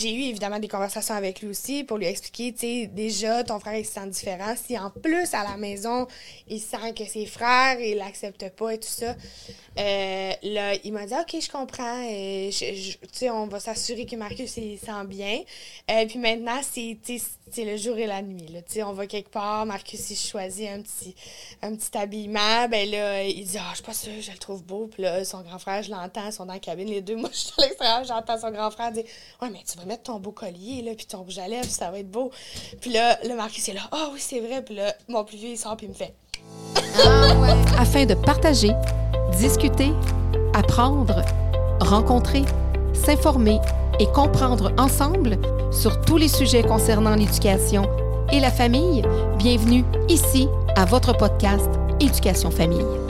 [0.00, 3.60] j'ai eu évidemment des conversations avec lui aussi pour lui expliquer, tu sais, déjà, ton
[3.60, 4.54] frère, il se sent différent.
[4.56, 6.06] Si en plus, à la maison,
[6.48, 9.14] il sent que ses frères, il l'accepte pas et tout ça,
[9.78, 12.02] euh, là, il m'a dit, OK, je comprends.
[12.08, 15.40] Tu sais, on va s'assurer que Marcus, il sent bien.
[15.90, 18.46] Euh, puis maintenant, c'est le jour et la nuit.
[18.48, 18.60] Là.
[18.66, 21.14] sais, on va quelque part, Marcus, il choisit un petit,
[21.62, 22.68] un petit habillement.
[22.68, 24.88] Ben là, il dit, ah, je suis pas sûre, je le trouve beau.
[24.92, 27.16] Puis là, son grand frère, je l'entends, ils sont dans la cabine, les deux.
[27.20, 29.04] Moi, je suis à l'extérieur, j'entends son grand frère dire,
[29.40, 31.90] ouais, mais tu vas mettre ton beau collier, là, puis ton rouge à lèvres, ça
[31.90, 32.30] va être beau.
[32.80, 34.62] Puis là, le Marcus est là, ah oh, oui, c'est vrai.
[34.62, 36.14] Puis là, mon plus vieux, il sort, puis il me fait.
[37.04, 38.70] Ah, Afin de partager,
[39.36, 39.90] discuter,
[40.54, 41.24] apprendre,
[41.80, 42.44] rencontrer,
[42.94, 43.58] s'informer
[43.98, 45.38] et comprendre ensemble
[45.72, 47.82] sur tous les sujets concernant l'éducation
[48.30, 49.02] et la famille,
[49.38, 50.46] bienvenue ici
[50.76, 51.68] à votre podcast
[51.98, 53.09] Éducation Famille.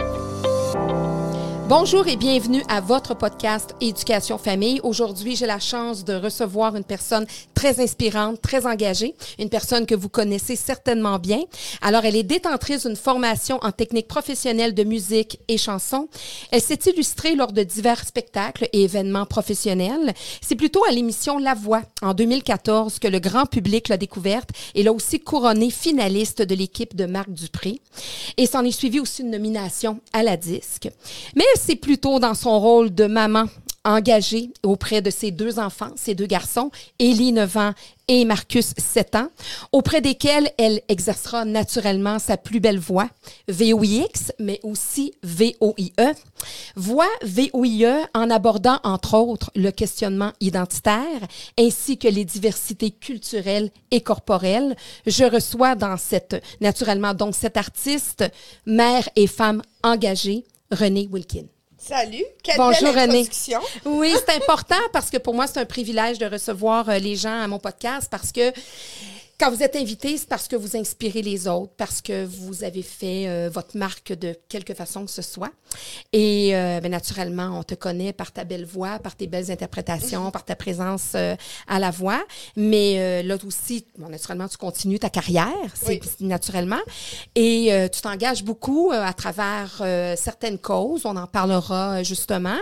[1.70, 4.80] Bonjour et bienvenue à votre podcast Éducation Famille.
[4.82, 9.94] Aujourd'hui, j'ai la chance de recevoir une personne très inspirante, très engagée, une personne que
[9.94, 11.40] vous connaissez certainement bien.
[11.80, 16.08] Alors, elle est détentrice d'une formation en technique professionnelle de musique et chanson.
[16.50, 20.12] Elle s'est illustrée lors de divers spectacles et événements professionnels.
[20.40, 24.82] C'est plutôt à l'émission La Voix en 2014 que le grand public l'a découverte et
[24.82, 27.80] l'a aussi couronnée finaliste de l'équipe de Marc Dupré.
[28.38, 30.88] Et s'en est suivi aussi une nomination à la disque.
[31.36, 33.44] Mais c'est plutôt dans son rôle de maman
[33.84, 37.72] engagée auprès de ses deux enfants, ses deux garçons, Élie, 9 ans,
[38.08, 39.28] et Marcus, 7 ans,
[39.72, 43.08] auprès desquels elle exercera naturellement sa plus belle voix,
[43.48, 46.12] VOIX, mais aussi VOIE.
[46.76, 51.20] Voix VOIE en abordant, entre autres, le questionnement identitaire
[51.58, 54.76] ainsi que les diversités culturelles et corporelles.
[55.06, 58.24] Je reçois dans cette, naturellement, donc cette artiste,
[58.66, 61.46] mère et femme engagée, Renée Wilkin.
[61.78, 63.58] Salut, quelle Bonjour belle introduction.
[63.86, 67.40] Oui, c'est important parce que pour moi, c'est un privilège de recevoir euh, les gens
[67.40, 68.52] à mon podcast parce que
[69.40, 72.82] quand vous êtes invité, c'est parce que vous inspirez les autres, parce que vous avez
[72.82, 75.50] fait euh, votre marque de quelque façon que ce soit.
[76.12, 80.30] Et euh, ben, naturellement, on te connaît par ta belle voix, par tes belles interprétations,
[80.30, 81.36] par ta présence euh,
[81.66, 82.22] à la voix.
[82.54, 86.80] Mais là aussi, bon, naturellement, tu continues ta carrière, c'est naturellement.
[87.34, 89.82] Et tu t'engages beaucoup à travers
[90.16, 91.06] certaines causes.
[91.06, 92.58] On en parlera justement,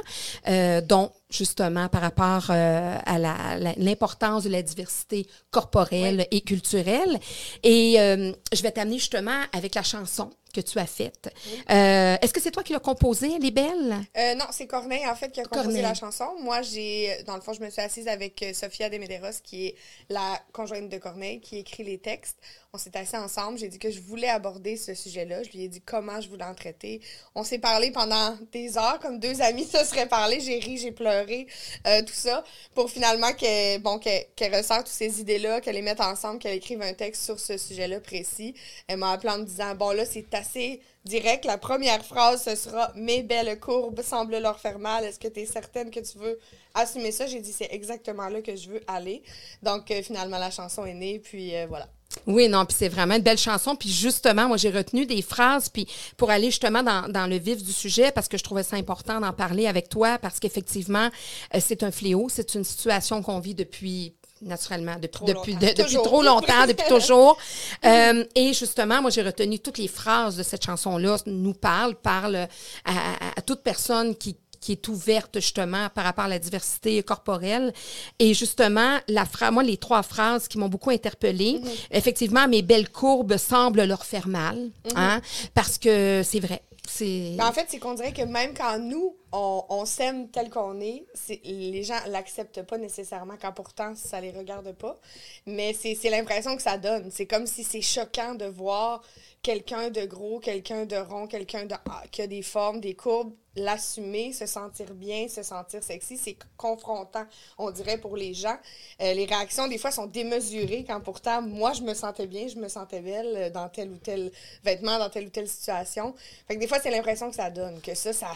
[0.87, 7.19] dont justement par rapport euh, à l'importance de la diversité corporelle et culturelle.
[7.63, 11.29] Et euh, je vais t'amener justement avec la chanson que tu as faite.
[11.71, 13.97] Euh, est-ce que c'est toi qui l'as composée, Elle est belle?
[14.39, 16.25] non, c'est Corneille, en fait, qui a composé la chanson.
[16.41, 19.75] Moi, j'ai, dans le fond, je me suis assise avec Sophia Demederos, qui est
[20.09, 22.39] la conjointe de Corneille, qui écrit les textes.
[22.75, 23.57] On s'est assis ensemble.
[23.57, 25.43] J'ai dit que je voulais aborder ce sujet-là.
[25.43, 27.01] Je lui ai dit comment je voulais en traiter.
[27.35, 30.39] On s'est parlé pendant des heures, comme deux amis se seraient parlé.
[30.41, 31.47] J'ai ri, j'ai pleuré,
[31.87, 36.41] euh, tout ça, pour finalement qu'elle bon, ressorte toutes ces idées-là, qu'elle les mette ensemble,
[36.41, 38.55] qu'elle écrive un texte sur ce sujet-là précis.
[38.87, 41.47] Elle m'a appelé en me disant Bon, là, c'est assez direct.
[41.47, 45.05] La première phrase, ce sera Mes belles courbes semblent leur faire mal.
[45.05, 46.39] Est-ce que tu es certaine que tu veux
[46.75, 47.27] assumer ça?
[47.27, 49.23] J'ai dit C'est exactement là que je veux aller.
[49.63, 51.89] Donc, euh, finalement, la chanson est née, puis euh, voilà.
[52.27, 53.77] Oui, non, puis c'est vraiment une belle chanson.
[53.77, 55.87] Puis justement, moi, j'ai retenu des phrases, puis
[56.17, 59.21] pour aller justement dans, dans, le vif du sujet, parce que je trouvais ça important
[59.21, 61.09] d'en parler avec toi, parce qu'effectivement,
[61.55, 65.67] euh, c'est un fléau, c'est une situation qu'on vit depuis naturellement, depuis, trop depuis, longtemps.
[65.77, 67.39] depuis trop longtemps, depuis toujours.
[67.85, 72.49] Euh, et justement, moi, j'ai retenu toutes les phrases de cette chanson-là, nous parle, parle
[72.85, 77.73] à, à toute personne qui, qui est ouverte justement par rapport à la diversité corporelle.
[78.19, 81.87] Et justement, la moi, les trois phrases qui m'ont beaucoup interpellée, mm-hmm.
[81.93, 84.93] effectivement, mes belles courbes semblent leur faire mal, mm-hmm.
[84.97, 85.21] hein,
[85.55, 86.63] parce que c'est vrai.
[87.01, 90.81] Ben, en fait, c'est qu'on dirait que même quand nous, on, on s'aime tel qu'on
[90.81, 91.05] est,
[91.45, 94.99] les gens l'acceptent pas nécessairement, quand pourtant, ça les regarde pas.
[95.47, 97.11] Mais c'est l'impression que ça donne.
[97.11, 99.03] C'est comme si c'est choquant de voir
[99.43, 103.33] quelqu'un de gros, quelqu'un de rond, quelqu'un de, ah, qui a des formes, des courbes,
[103.57, 107.25] l'assumer, se sentir bien, se sentir sexy, c'est confrontant,
[107.59, 108.57] on dirait, pour les gens.
[109.01, 112.57] Euh, les réactions, des fois, sont démesurées quand pourtant, moi, je me sentais bien, je
[112.57, 114.31] me sentais belle euh, dans tel ou tel
[114.65, 116.15] vêtement, dans telle ou telle situation.
[116.47, 118.33] Fait que des fois, c'est l'impression que ça donne, que ça ça,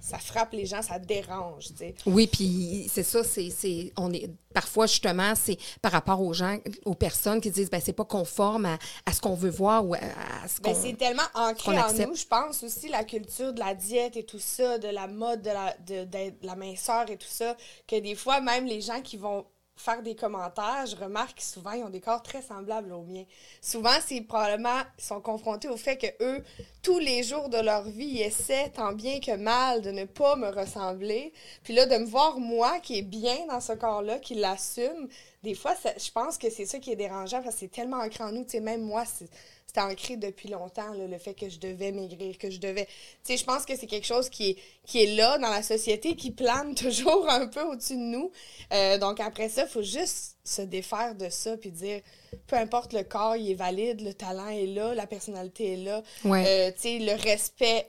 [0.00, 1.94] ça, frappe les gens, ça dérange, tu sais.
[2.06, 6.94] Oui, puis c'est ça, c'est, on est, parfois, justement, c'est par rapport aux gens, aux
[6.94, 9.98] personnes qui disent, ben c'est pas conforme à, à ce qu'on veut voir ou à,
[10.46, 10.80] ce ben, qu'on...
[10.80, 14.38] c'est tellement ancré en nous, je pense aussi, la culture de la diète et tout
[14.38, 17.56] ça, de la mode, de la, de, la minceur et tout ça,
[17.86, 19.46] que des fois, même les gens qui vont
[19.80, 23.24] faire des commentaires, je remarque que souvent, ils ont des corps très semblables aux miens.
[23.62, 26.44] Souvent, c'est probablement, ils sont confrontés au fait que eux,
[26.82, 30.36] tous les jours de leur vie, ils essaient, tant bien que mal, de ne pas
[30.36, 31.32] me ressembler.
[31.64, 35.08] Puis là, de me voir, moi, qui est bien dans ce corps-là, qui l'assume,
[35.42, 38.22] des fois, je pense que c'est ça qui est dérangeant, parce que c'est tellement ancré
[38.24, 39.30] en nous, tu sais, même moi, c'est
[39.70, 42.86] c'était ancré depuis longtemps, le fait que je devais maigrir, que je devais...
[42.86, 45.62] Tu sais, je pense que c'est quelque chose qui est, qui est là dans la
[45.62, 48.32] société, qui plane toujours un peu au-dessus de nous.
[48.72, 52.00] Euh, donc après ça, il faut juste se défaire de ça, puis dire,
[52.48, 56.02] peu importe le corps, il est valide, le talent est là, la personnalité est là.
[56.24, 57.86] Euh, tu sais, le respect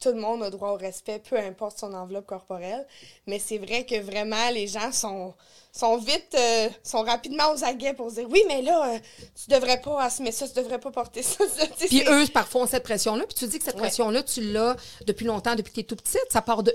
[0.00, 2.86] tout le monde a droit au respect, peu importe son enveloppe corporelle.
[3.26, 5.34] Mais c'est vrai que vraiment, les gens sont,
[5.72, 8.98] sont vite, euh, sont rapidement aux aguets pour dire oui, mais là, euh,
[9.42, 11.44] tu devrais pas assumer ça, tu devrais pas porter ça.
[11.88, 13.24] puis eux, parfois, ont cette pression-là.
[13.26, 14.76] Puis tu dis que cette pression-là, tu l'as
[15.06, 16.26] depuis longtemps, depuis que tu es tout petite.
[16.30, 16.74] Ça part de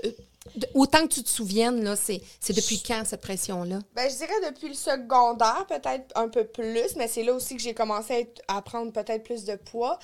[0.74, 3.80] Autant que tu te souviennes, là, c'est, depuis quand cette pression-là?
[3.94, 7.62] Ben, je dirais depuis le secondaire, peut-être un peu plus, mais c'est là aussi que
[7.62, 9.98] j'ai commencé à, prendre peut-être plus de poids.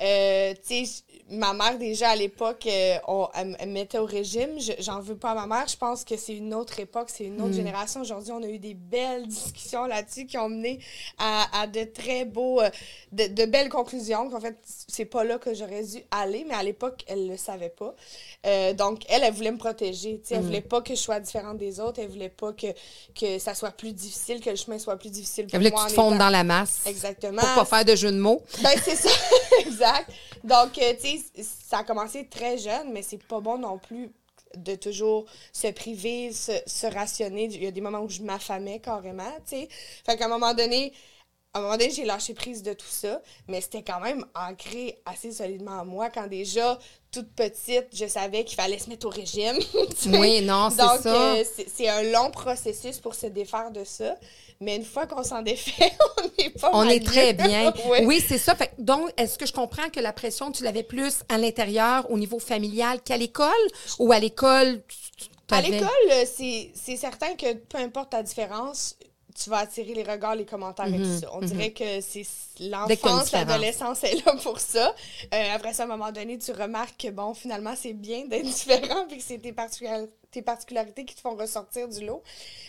[0.00, 2.96] Euh, tu sais, ma mère, déjà à l'époque, euh,
[3.34, 4.58] elle, me mettait au régime.
[4.78, 5.68] j'en veux pas à ma mère.
[5.68, 7.54] Je pense que c'est une autre époque, c'est une autre mm.
[7.54, 8.00] génération.
[8.00, 10.80] Aujourd'hui, on a eu des belles discussions là-dessus qui ont mené
[11.18, 12.70] à, de très beaux, euh,
[13.12, 14.32] de, belles conclusions.
[14.34, 17.70] En fait, c'est pas là que j'aurais dû aller, mais à l'époque, elle le savait
[17.70, 17.94] pas.
[18.74, 20.20] donc, elle, elle voulait me protéger.
[20.30, 22.00] Elle ne voulait pas que je sois différente des autres.
[22.00, 22.68] Elle voulait pas que,
[23.14, 25.80] que ça soit plus difficile, que le chemin soit plus difficile pour Elle voulait que
[25.80, 26.82] tu te fondes dans la masse.
[26.86, 27.40] Exactement.
[27.40, 28.42] Pour pas faire de jeu de mots.
[28.62, 29.10] Ben, c'est ça.
[29.60, 30.10] exact.
[30.44, 34.10] Donc, euh, tu sais, ça a commencé très jeune, mais c'est pas bon non plus
[34.56, 37.44] de toujours se priver, se, rationner.
[37.44, 39.68] Il y a des moments où je m'affamais carrément, tu sais.
[40.04, 40.92] Fait qu'à un moment donné,
[41.54, 45.00] à un moment donné, j'ai lâché prise de tout ça, mais c'était quand même ancré
[45.06, 46.78] assez solidement en moi quand déjà,
[47.10, 49.56] toute petite, je savais qu'il fallait se mettre au régime.
[50.06, 50.96] oui, non, c'est ça.
[50.96, 54.14] Donc, euh, c'est un long processus pour se défaire de ça.
[54.60, 57.72] Mais une fois qu'on s'en défait, on n'est pas On est très bien.
[58.02, 58.54] oui, c'est ça.
[58.78, 62.38] donc, est-ce que je comprends que la pression, tu l'avais plus à l'intérieur, au niveau
[62.38, 63.48] familial, qu'à l'école?
[63.98, 64.82] Ou à l'école,
[65.50, 65.88] à l'école,
[66.26, 68.96] c'est certain que peu importe ta différence,
[69.38, 71.20] tu vas attirer les regards, les commentaires et tout mhm.
[71.20, 71.30] ça.
[71.32, 71.74] On dirait mhm.
[71.74, 72.26] que c'est
[72.60, 74.94] l'enfance, l'adolescence est là pour ça.
[75.32, 78.46] Euh, après ça, à un moment donné, tu remarques que, bon, finalement, c'est bien d'être
[78.46, 79.54] différent puis que c'est tes,
[80.30, 82.22] tes, particularités qui te font ressortir du lot.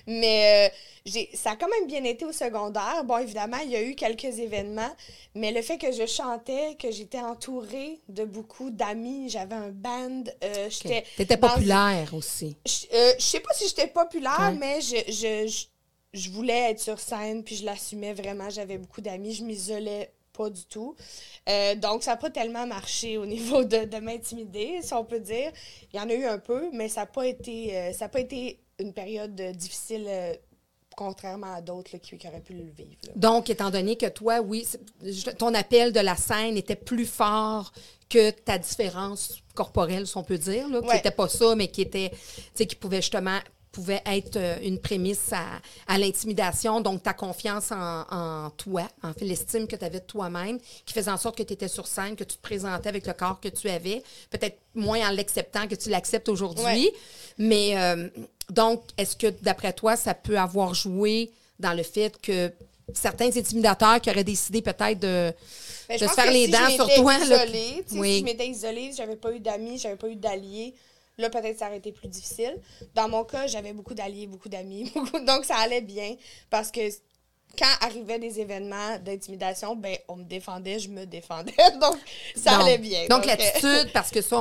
[0.06, 0.72] Mais
[1.08, 3.04] euh, ça a quand même bien été au secondaire.
[3.04, 4.96] Bon, évidemment, il y a eu quelques événements,
[5.34, 10.24] mais le fait que je chantais, que j'étais entourée de beaucoup d'amis, j'avais un band,
[10.44, 11.04] euh, j'étais...
[11.18, 12.58] T'étais populaire aussi.
[12.66, 15.66] Je sais pas si j'étais populaire, mais je je
[16.30, 18.50] voulais être sur scène, puis je l'assumais vraiment.
[18.50, 20.96] J'avais beaucoup d'amis, je m'isolais pas du tout.
[21.50, 25.20] Euh, donc, ça n'a pas tellement marché au niveau de, de m'intimider, si on peut
[25.20, 25.52] dire.
[25.94, 28.22] Il y en a eu un peu, mais ça n'a pas, été, euh, ça pas
[28.22, 30.06] été une période difficile.
[30.08, 30.34] Euh,
[30.96, 32.98] contrairement à d'autres qui, qui, auraient pu le vivre.
[33.16, 34.68] Donc, étant donné que toi, oui,
[35.38, 37.72] ton appel de la scène était plus fort
[38.10, 41.84] que ta différence corporelle, si on peut dire, là, qui n'était pas ça, mais qui
[41.84, 42.12] était,
[42.54, 43.40] qui pouvait justement
[43.72, 46.82] pouvait être euh, une prémisse à, l'intimidation.
[46.82, 51.12] Donc, ta confiance en, toi, en fait, l'estime que tu avais de toi-même, qui faisait
[51.12, 53.50] en sorte que tu étais sur scène, que tu te présentais avec le corps que
[53.50, 56.92] tu avais, peut-être moins en l'acceptant que tu l'acceptes aujourd'hui.
[57.38, 58.10] Mais euh,
[58.50, 62.52] donc, est-ce que, d'après toi, ça peut avoir joué dans le fait que
[62.94, 65.34] certains intimidateurs qui auraient décidé peut-être de,
[65.88, 67.18] ben, se faire les dents sur toi.
[67.18, 68.14] Isolée, oui.
[68.14, 70.74] Si je m'étais isolée, j'avais pas eu d'amis, j'avais pas eu d'alliés,
[71.20, 72.58] Là, peut-être ça aurait été plus difficile.
[72.96, 74.92] Dans mon cas, j'avais beaucoup d'alliés, beaucoup d'amis.
[75.28, 76.16] Donc, ça allait bien
[76.50, 76.90] parce que
[77.58, 81.54] quand arrivaient des événements d'intimidation, ben on me défendait, je me défendais.
[81.82, 81.98] Donc,
[82.36, 83.08] ça allait bien.
[83.10, 84.38] Donc, euh, l'attitude, parce que ça,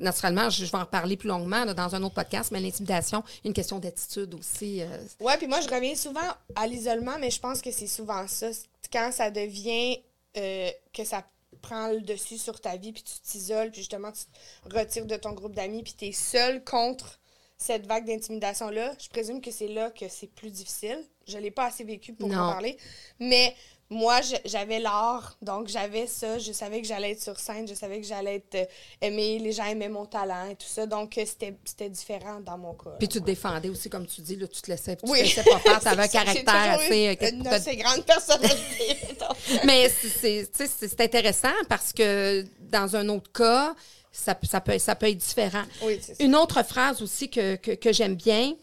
[0.00, 3.78] naturellement, je, vais en parler plus longuement dans un autre podcast, mais l'intimidation, une question
[3.78, 4.80] d'attitude aussi.
[4.80, 4.86] Euh,
[5.20, 6.20] ouais, puis moi, je reviens souvent
[6.54, 8.48] à l'isolement, mais je pense que c'est souvent ça.
[8.92, 10.00] Quand ça devient
[10.36, 11.22] euh, que ça
[11.60, 14.24] prends le dessus sur ta vie, puis tu t'isoles, puis justement, tu
[14.68, 17.20] te retires de ton groupe d'amis, puis tu es seul contre
[17.56, 18.94] cette vague d'intimidation-là.
[19.00, 20.98] Je présume que c'est là que c'est plus difficile.
[21.26, 22.76] Je ne l'ai pas assez vécu pour en parler.
[23.18, 23.54] Mais
[23.90, 26.38] moi, j'avais l'art, donc j'avais ça.
[26.38, 28.64] Je savais que j'allais être sur scène, je savais que j'allais être euh,
[29.00, 30.86] aimée, les gens aimaient mon talent et tout ça.
[30.86, 32.90] Donc, euh, c'était différent dans mon cas.
[32.98, 35.44] Puis tu te défendais aussi, comme tu dis, là, tu te laissais, tu te laissais
[35.44, 37.08] pas faire, tu avais un caractère assez.
[37.08, 38.96] Euh, une assez grande personnalité.
[39.64, 43.74] Mais c'est intéressant parce que dans un autre cas,
[44.14, 45.64] ça, ça, peut, ça peut être différent.
[45.82, 48.54] Oui, Une autre phrase aussi que, que, que j'aime bien,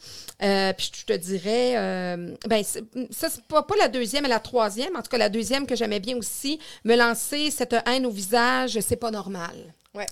[0.41, 4.39] euh, puis je te dirais, euh, ben, ça, c'est pas, pas la deuxième, mais la
[4.39, 4.95] troisième.
[4.95, 8.79] En tout cas, la deuxième que j'aimais bien aussi, me lancer cette haine au visage,
[8.79, 9.73] c'est pas normal.
[9.93, 10.05] Ouais.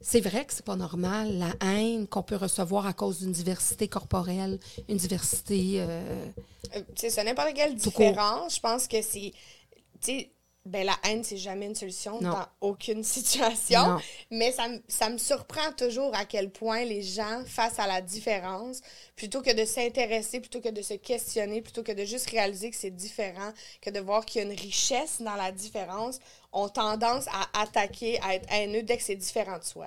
[0.00, 3.88] c'est vrai que c'est pas normal, la haine qu'on peut recevoir à cause d'une diversité
[3.88, 5.80] corporelle, une diversité.
[5.80, 6.26] Euh,
[6.76, 8.54] euh c'est n'importe quelle différence.
[8.54, 9.32] Je pense que c'est.
[10.66, 13.98] Ben la haine, c'est jamais une solution dans aucune situation.
[14.30, 18.82] Mais ça, ça, me surprend toujours à quel point les gens, face à la différence,
[19.16, 22.76] plutôt que de s'intéresser, plutôt que de se questionner, plutôt que de juste réaliser que
[22.76, 26.18] c'est différent, que de voir qu'il y a une richesse dans la différence,
[26.52, 29.86] ont tendance à attaquer, à être haineux dès que c'est différent de soi.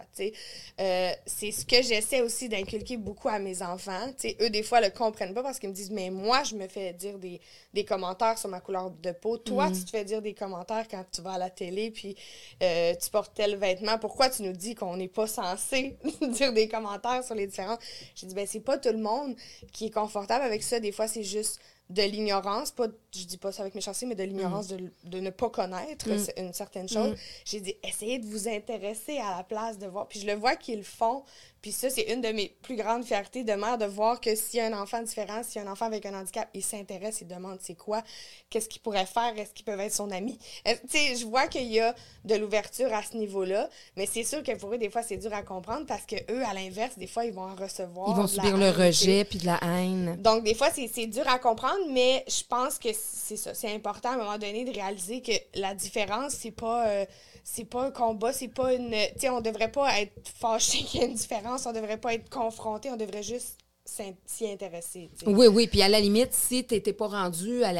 [0.79, 4.11] Euh, c'est ce que j'essaie aussi d'inculquer beaucoup à mes enfants.
[4.41, 6.67] eux, des fois, ne le comprennent pas parce qu'ils me disent Mais moi, je me
[6.67, 7.41] fais dire des,
[7.73, 9.37] des commentaires sur ma couleur de peau.
[9.37, 9.73] Toi, mm.
[9.73, 12.15] tu te fais dire des commentaires quand tu vas à la télé puis
[12.61, 13.97] euh, tu portes tel vêtement.
[13.97, 17.79] Pourquoi tu nous dis qu'on n'est pas censé dire des commentaires sur les différences
[18.15, 19.35] J'ai dit Ben, c'est pas tout le monde
[19.73, 20.79] qui est confortable avec ça.
[20.79, 24.23] Des fois, c'est juste de l'ignorance, pas je dis pas ça avec méchanceté, mais de
[24.23, 24.77] l'ignorance mm.
[24.77, 26.25] de, de, ne pas connaître mm.
[26.37, 27.11] une certaine chose.
[27.11, 27.17] Mm.
[27.45, 30.07] J'ai dit, essayez de vous intéresser à la place de voir.
[30.07, 31.23] Puis je le vois qu'ils font.
[31.61, 34.57] Puis ça, c'est une de mes plus grandes fiertés de mère, de voir que s'il
[34.57, 37.21] y a un enfant différent, s'il y a un enfant avec un handicap, il s'intéresse,
[37.21, 38.03] il demande c'est quoi,
[38.49, 40.37] qu'est-ce qu'il pourrait faire, est-ce qu'il peut être son ami.
[40.65, 44.43] Tu sais, je vois qu'il y a de l'ouverture à ce niveau-là, mais c'est sûr
[44.43, 47.07] que pour eux, des fois, c'est dur à comprendre parce que eux, à l'inverse, des
[47.07, 48.09] fois, ils vont en recevoir.
[48.09, 50.17] Ils vont subir le rejet puis de la haine.
[50.21, 53.53] Donc, des fois, c'est dur à comprendre, mais je pense que c'est ça.
[53.53, 56.87] C'est important à un moment donné de réaliser que la différence, c'est pas.
[56.87, 57.05] Euh,
[57.43, 58.91] c'est pas un combat, c'est pas une.
[58.91, 62.13] Tu sais, on devrait pas être fâché qu'il y ait une différence, on devrait pas
[62.13, 65.09] être confronté, on devrait juste s'y intéresser.
[65.25, 65.67] Oui, oui.
[65.67, 67.73] Puis à la limite, si tu n'étais pas rendu à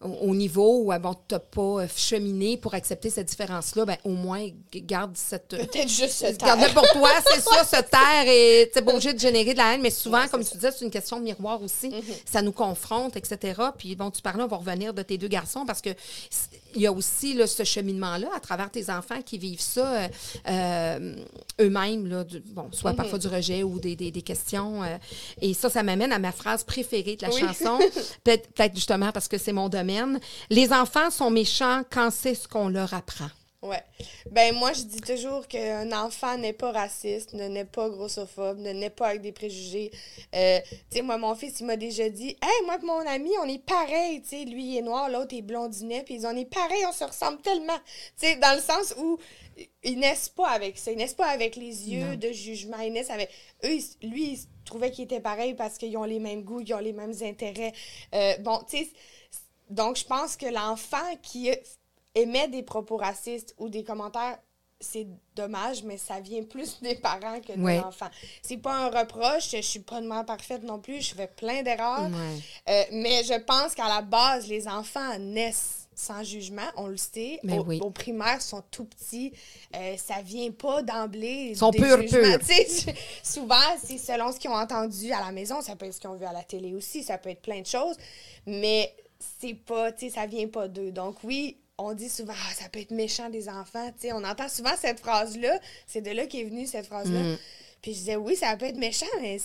[0.00, 4.10] au niveau où bon, tu n'as pas euh, cheminé pour accepter cette différence-là, ben, au
[4.10, 5.48] moins, garde cette.
[5.48, 6.56] Peut-être juste taire.
[6.56, 9.74] Garde pour toi, c'est ça, se taire et tu pas obligé de générer de la
[9.74, 9.82] haine.
[9.82, 11.90] Mais souvent, comme tu disais, c'est une question de miroir aussi.
[11.90, 12.14] Mm-hmm.
[12.24, 13.60] Ça nous confronte, etc.
[13.76, 15.90] Puis bon, tu parlais, on va revenir de tes deux garçons parce que
[16.74, 20.08] il y a aussi là, ce cheminement-là à travers tes enfants qui vivent ça euh,
[20.48, 21.16] euh,
[21.60, 22.96] eux-mêmes, bon, soit mm-hmm.
[22.96, 24.82] parfois du rejet ou des, des, questions.
[25.40, 27.78] Et ça, ça m'amène à ma phrase préférée de la chanson.
[28.24, 30.20] Peut-être justement parce que c'est mon domaine.
[30.50, 33.28] Les enfants sont méchants quand c'est ce qu'on leur apprend.
[33.62, 33.82] Ouais.
[34.30, 38.70] Ben moi je dis toujours qu'un enfant n'est pas raciste, ne n'est pas grossophobe, ne
[38.70, 39.90] n'est pas avec des préjugés.
[40.34, 40.58] Euh,
[40.90, 43.46] tu sais moi mon fils il m'a déjà dit "Hey, moi et mon ami, on
[43.46, 46.86] est pareil, tu sais, lui il est noir, l'autre est blondinet, puis on est pareil,
[46.88, 47.76] on se ressemble tellement."
[48.18, 49.18] Tu sais dans le sens où
[49.82, 53.10] ils naissent pas avec ça, ils naissent pas avec les yeux de jugement, ils naissent
[53.10, 53.28] avec
[53.64, 54.38] eux lui il
[54.70, 57.72] trouvait qu'ils étaient pareils parce qu'ils ont les mêmes goûts, ils ont les mêmes intérêts.
[58.14, 58.90] Euh, bon, tu sais
[59.70, 61.50] donc je pense que l'enfant qui
[62.14, 64.38] émet des propos racistes ou des commentaires,
[64.80, 68.08] c'est dommage, mais ça vient plus des parents que de l'enfant.
[68.42, 71.62] C'est pas un reproche, je suis pas de mère parfaite non plus, je fais plein
[71.62, 72.10] d'erreurs.
[72.68, 77.38] Euh, mais je pense qu'à la base, les enfants naissent sans jugement, on le sait.
[77.42, 79.32] Mais au, au, primaire, sont tout petits.
[79.76, 81.50] Euh, ça vient pas d'emblée.
[81.50, 82.38] Ils sont purs, purs.
[83.22, 85.60] souvent, c'est selon ce qu'ils ont entendu à la maison.
[85.60, 87.02] Ça peut être ce qu'ils ont vu à la télé aussi.
[87.02, 87.96] Ça peut être plein de choses.
[88.46, 88.94] Mais
[89.40, 90.90] c'est pas, tu sais, ça vient pas d'eux.
[90.90, 93.90] Donc oui, on dit souvent, ah, ça peut être méchant des enfants.
[93.98, 95.58] sais, on entend souvent cette phrase-là.
[95.86, 97.20] C'est de là qu'est venue cette phrase-là.
[97.20, 97.38] Mm.
[97.82, 99.38] Puis je disais, oui, ça peut être méchant, mais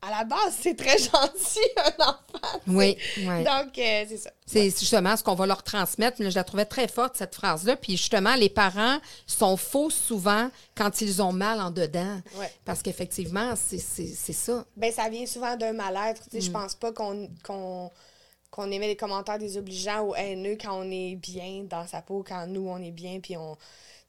[0.00, 2.60] à la base, c'est très gentil, un enfant.
[2.66, 3.44] Oui, oui.
[3.44, 4.30] Donc, euh, c'est ça.
[4.46, 6.16] C'est justement ce qu'on va leur transmettre.
[6.18, 7.76] Je la trouvais très forte, cette phrase-là.
[7.76, 12.20] Puis justement, les parents sont faux souvent quand ils ont mal en dedans.
[12.36, 12.50] Ouais.
[12.64, 14.64] Parce qu'effectivement, c'est ça.
[14.76, 16.22] Bien, ça vient souvent d'un mal-être.
[16.32, 16.52] Je Je mm.
[16.52, 17.28] pense pas qu'on
[18.50, 22.46] qu'on émet des commentaires désobligeants ou haineux quand on est bien dans sa peau, quand
[22.46, 23.56] nous, on est bien, puis on...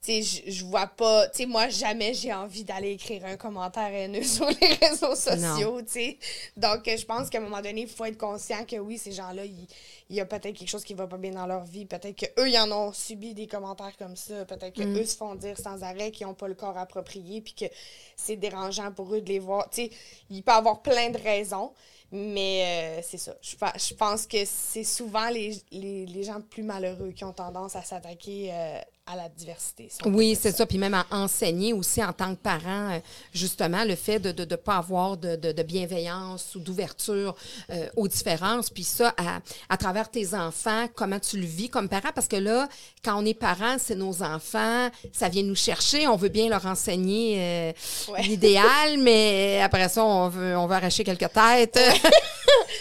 [0.01, 1.27] Tu sais, je vois pas...
[1.27, 5.81] Tu sais, moi, jamais j'ai envie d'aller écrire un commentaire haineux sur les réseaux sociaux,
[5.81, 6.17] tu sais.
[6.55, 9.43] Donc, je pense qu'à un moment donné, il faut être conscient que oui, ces gens-là,
[9.43, 9.67] il,
[10.09, 11.85] y a peut-être quelque chose qui va pas bien dans leur vie.
[11.85, 14.45] Peut-être qu'eux, ils en ont subi des commentaires comme ça.
[14.45, 15.05] Peut-être qu'eux mm.
[15.05, 17.65] se font dire sans arrêt qu'ils n'ont pas le corps approprié, puis que
[18.15, 19.69] c'est dérangeant pour eux de les voir.
[19.69, 19.91] Tu sais,
[20.29, 21.73] il peut y avoir plein de raisons.
[22.11, 22.63] Mais
[22.99, 23.35] euh, c'est ça.
[23.41, 27.75] Je, je, pense que c'est souvent les, les, les, gens plus malheureux qui ont tendance
[27.75, 28.79] à s'attaquer euh,
[29.11, 29.89] à la diversité.
[30.05, 30.67] oui, c'est ça.
[30.67, 32.99] Puis même à enseigner aussi en tant que parent, euh,
[33.33, 37.35] justement, le fait de ne pas avoir de, de, de, bienveillance ou d'ouverture
[37.71, 38.69] euh, aux différences.
[38.69, 42.09] Puis ça, à, à, travers tes enfants, comment tu le vis comme parent?
[42.13, 42.69] Parce que là,
[43.03, 46.67] quand on est parent, c'est nos enfants, ça vient nous chercher, on veut bien leur
[46.67, 47.71] enseigner euh,
[48.19, 51.79] l'idéal, mais après ça, on veut, on veut arracher quelques têtes.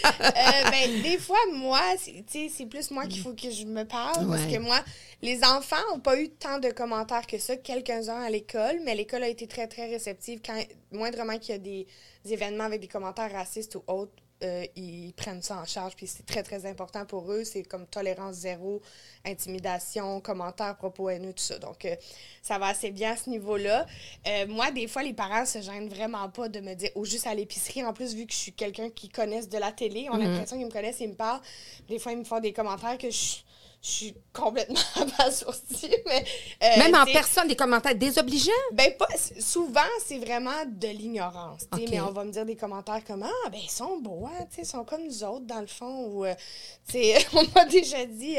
[0.02, 4.28] ben, des fois, moi, c'est plus moi qu'il faut que je me parle.
[4.28, 4.80] Parce que moi,
[5.22, 9.24] les enfants n'ont pas eu tant de commentaires que ça, quelques-uns à l'école, mais l'école
[9.24, 10.40] a été très, très réceptive.
[10.44, 10.60] Quand,
[10.92, 11.86] moindrement qu'il y a des,
[12.30, 14.12] événements avec des commentaires racistes ou autres,
[14.44, 17.42] euh, ils prennent ça en charge, puis c'est très, très important pour eux.
[17.42, 18.80] C'est comme tolérance zéro,
[19.24, 21.58] intimidation, commentaires, propos haineux, tout ça.
[21.58, 21.96] Donc, euh,
[22.42, 23.86] ça va assez bien à ce niveau-là.
[24.28, 27.26] Euh, moi, des fois, les parents se gênent vraiment pas de me dire, ou juste
[27.26, 30.14] à l'épicerie, en plus, vu que je suis quelqu'un qui connaissent de la télé, on
[30.14, 30.24] a mhm.
[30.24, 31.42] l'impression qu'ils me connaissent, ils me parlent.
[31.88, 33.38] Des fois, ils me font des commentaires que je
[33.80, 35.94] je suis complètement abasourdie.
[36.06, 36.24] Mais,
[36.62, 38.50] euh, Même en personne, des commentaires désobligeants?
[38.72, 39.08] Ben, pas,
[39.38, 41.62] souvent, c'est vraiment de l'ignorance.
[41.72, 44.66] Mais on va me dire des commentaires comme Ah, ben, ils sont beaux, hein, ils
[44.66, 46.06] sont comme nous autres, dans le fond.
[46.06, 46.34] Ou, euh,
[47.34, 48.36] on m'a déjà dit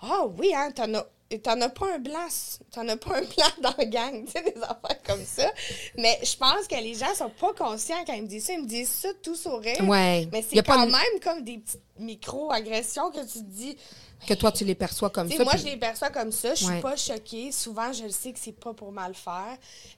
[0.00, 1.06] Ah, oh, oui, hein, t'en as
[1.38, 2.28] t'en as pas un blanc,
[2.70, 5.50] t'en as pas un blanc dans la gang, tu sais, des affaires comme ça.
[5.96, 8.52] Mais je pense que les gens sont pas conscients quand ils me disent ça.
[8.54, 9.80] Ils me disent ça tout sourire.
[9.88, 10.28] Ouais.
[10.32, 13.76] Mais c'est quand même comme des petites micro-agressions que tu te dis.
[14.26, 15.42] Que toi, tu les perçois comme ça.
[15.44, 16.54] Moi, je les perçois comme ça.
[16.54, 17.52] Je suis pas choquée.
[17.52, 19.56] Souvent, je le sais que c'est pas pour mal faire.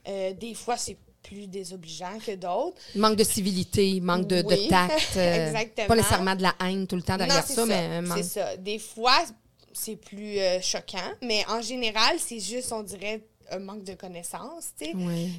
[0.09, 2.77] Euh, des fois, c'est plus désobligeant que d'autres.
[2.95, 4.93] Manque de civilité, manque de, tact.
[5.17, 5.89] Euh, Exactement.
[5.89, 8.01] Pas nécessairement de la haine tout le temps derrière ça, mais.
[8.17, 8.57] C'est ça.
[8.57, 9.25] Des fois,
[9.73, 11.13] c'est plus euh, choquant.
[11.23, 14.93] Mais en général, c'est juste, on dirait, un manque de connaissances, tu sais.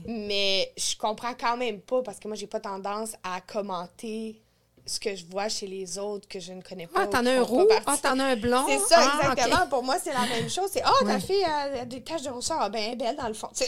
[0.08, 4.42] Mais je comprends quand même pas parce que moi, j'ai pas tendance à commenter
[4.86, 7.02] ce que je vois chez les autres que je ne connais pas.
[7.04, 8.66] Ah, t'en as un roux, ah, t'en as un blond?
[8.68, 9.68] C'est ça, ah, exactement.
[9.68, 10.70] Pour moi, c'est la même chose.
[10.72, 12.58] C'est, oh, ta fille a des taches de rousseur.
[12.60, 13.50] Ah, ben, belle dans le fond.
[13.56, 13.66] tu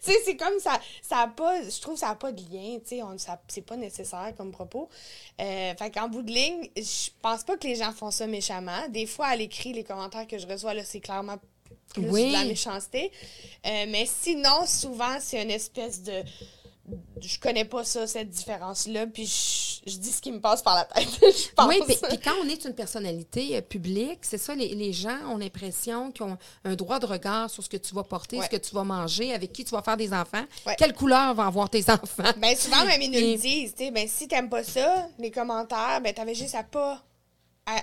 [0.00, 0.80] sais, c'est comme ça.
[1.02, 2.78] Ça a pas, je trouve que ça n'a pas de lien.
[2.86, 4.88] Tu sais, c'est pas nécessaire comme propos.
[5.40, 8.88] Euh, fait qu'en bout de ligne, je pense pas que les gens font ça méchamment.
[8.88, 11.36] Des fois, à l'écrit, les commentaires que je reçois, là, c'est clairement
[11.94, 13.12] plus de la méchanceté.
[13.64, 16.22] Euh, mais sinon, souvent, c'est une espèce de
[17.20, 20.84] je connais pas ça, cette différence-là, puis je, dis ce qui me passe par la
[20.84, 21.66] tête, je pense.
[21.68, 25.38] Oui, puis quand on est une personnalité euh, publique, c'est ça, les, les, gens ont
[25.38, 28.56] l'impression qu'ils ont un droit de regard sur ce que tu vas porter, ce que
[28.56, 30.44] tu vas manger, avec qui tu vas faire des enfants,
[30.76, 32.32] quelle couleur vont avoir tes enfants?
[32.36, 35.30] Bien, souvent, même, ils nous le disent, tu sais, ben, si t'aimes pas ça, les
[35.30, 37.02] commentaires, ben, t'avais juste à pas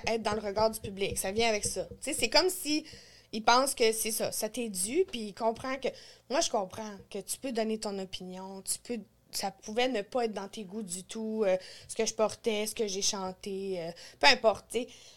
[0.06, 1.84] être dans le regard du public, ça vient avec ça.
[1.84, 2.84] Tu sais, c'est comme si
[3.32, 5.88] il pense que c'est ça, ça t'est dû, puis il comprend que.
[6.30, 9.00] Moi, je comprends que tu peux donner ton opinion, tu peux
[9.36, 11.56] ça pouvait ne pas être dans tes goûts du tout, euh,
[11.88, 14.76] ce que je portais, ce que j'ai chanté, euh, peu importe,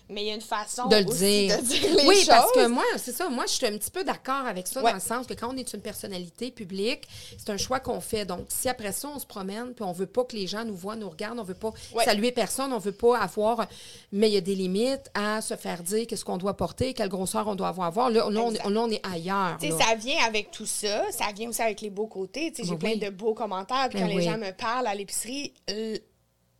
[0.09, 1.57] mais il y a une façon de le dire.
[2.07, 4.81] oui, parce que moi, c'est ça, moi, je suis un petit peu d'accord avec ça,
[4.81, 8.25] dans le sens que quand on est une personnalité publique, c'est un choix qu'on fait.
[8.25, 10.75] Donc, si après ça, on se promène, puis on veut pas que les gens nous
[10.75, 11.71] voient, nous regardent, on veut pas
[12.03, 13.67] saluer personne, on veut pas avoir,
[14.11, 17.09] mais il y a des limites à se faire dire qu'est-ce qu'on doit porter, quelle
[17.09, 18.09] grosseur on doit avoir.
[18.09, 19.57] Là, là, on, est ailleurs.
[19.61, 22.51] Ça vient avec tout ça, ça vient aussi avec les beaux côtés.
[22.57, 25.53] J'ai plein de beaux commentaires, ben les gens me parlent à l'épicerie,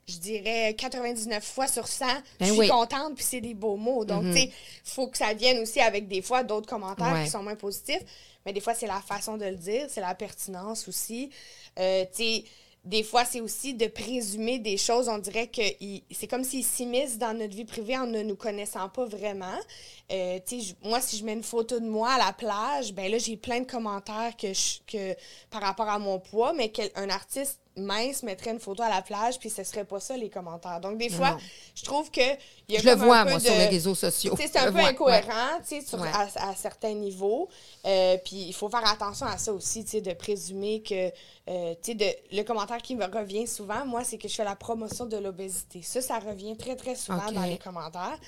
[0.09, 2.05] je dirais 99 fois sur 100,
[2.39, 4.05] ben je suis contente, puis c'est des beaux mots.
[4.05, 4.33] Donc, mhm.
[4.33, 7.43] tu sais, il faut que ça vienne aussi avec des fois d'autres commentaires qui sont
[7.43, 8.03] moins positifs.
[8.45, 11.29] Mais des fois, c'est la façon de le dire, c'est la pertinence aussi.
[11.77, 12.43] Euh, tu sais,
[12.85, 15.09] des fois, c'est aussi de présumer des choses.
[15.09, 15.61] On dirait que
[16.11, 19.57] c'est comme s'ils s'immiscent dans notre vie privée en ne nous connaissant pas vraiment.
[20.11, 20.39] Euh,
[20.83, 23.59] moi, si je mets une photo de moi à la plage, ben là, j'ai plein
[23.59, 24.51] de commentaires que,
[24.87, 25.15] que
[25.49, 29.39] par rapport à mon poids, mais qu'un artiste mince mettrait une photo à la plage,
[29.39, 30.79] puis ce serait pas ça les commentaires.
[30.79, 31.37] Donc, des fois,
[31.75, 32.21] je trouve que.
[32.67, 34.35] Y a je le vois, moi, sur les réseaux sociaux.
[34.37, 35.97] C'est un peu incohérent, tu sais,
[36.35, 37.49] à, certains niveaux.
[37.85, 41.11] Euh, puis, il faut faire attention à ça aussi, de présumer que.
[41.49, 41.73] Euh,
[42.31, 45.81] le commentaire qui me revient souvent, moi, c'est que je fais la promotion de l'obésité.
[45.81, 48.19] Ça, ça revient très, très souvent dans les commentaires.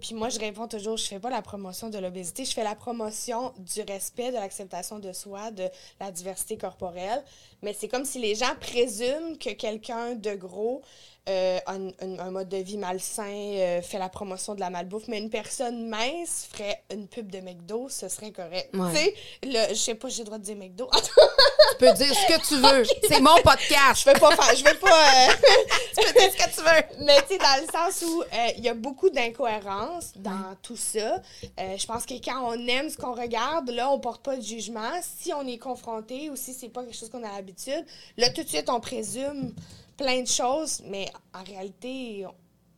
[0.00, 2.74] Puis, moi, je réponds toujours, je fais pas la promotion de l'obésité, je fais la
[2.74, 7.22] promotion du respect, de l'acceptation de soi, de la diversité corporelle.
[7.62, 10.82] Mais c'est comme si les gens présument que quelqu'un de gros
[11.28, 15.28] euh, un, mode de vie malsain, euh, fait la promotion de la malbouffe, mais une
[15.28, 18.70] personne mince ferait une pub de McDo, ce serait correct.
[18.72, 20.88] Tu sais, je sais pas, j'ai le droit de dire McDo.
[20.92, 22.84] tu peux dire ce que tu veux.
[23.06, 24.00] C'est mon podcast.
[24.00, 24.88] Je vais pas faire, je vais pas.
[24.88, 25.32] Euh,
[25.96, 27.04] tu peux dire ce que tu veux.
[27.04, 28.24] Mais tu sais, dans le sens où
[28.56, 31.20] il y a beaucoup d'incohérences dans tout ça.
[31.58, 34.90] je pense que quand on aime ce qu'on regarde, là, on porte pas de jugement.
[35.02, 37.84] Si on est confronté ou si c'est pas quelque chose qu'on a l'habitude,
[38.16, 39.52] là, tout de suite, on présume
[40.00, 42.24] plein de choses, mais en réalité,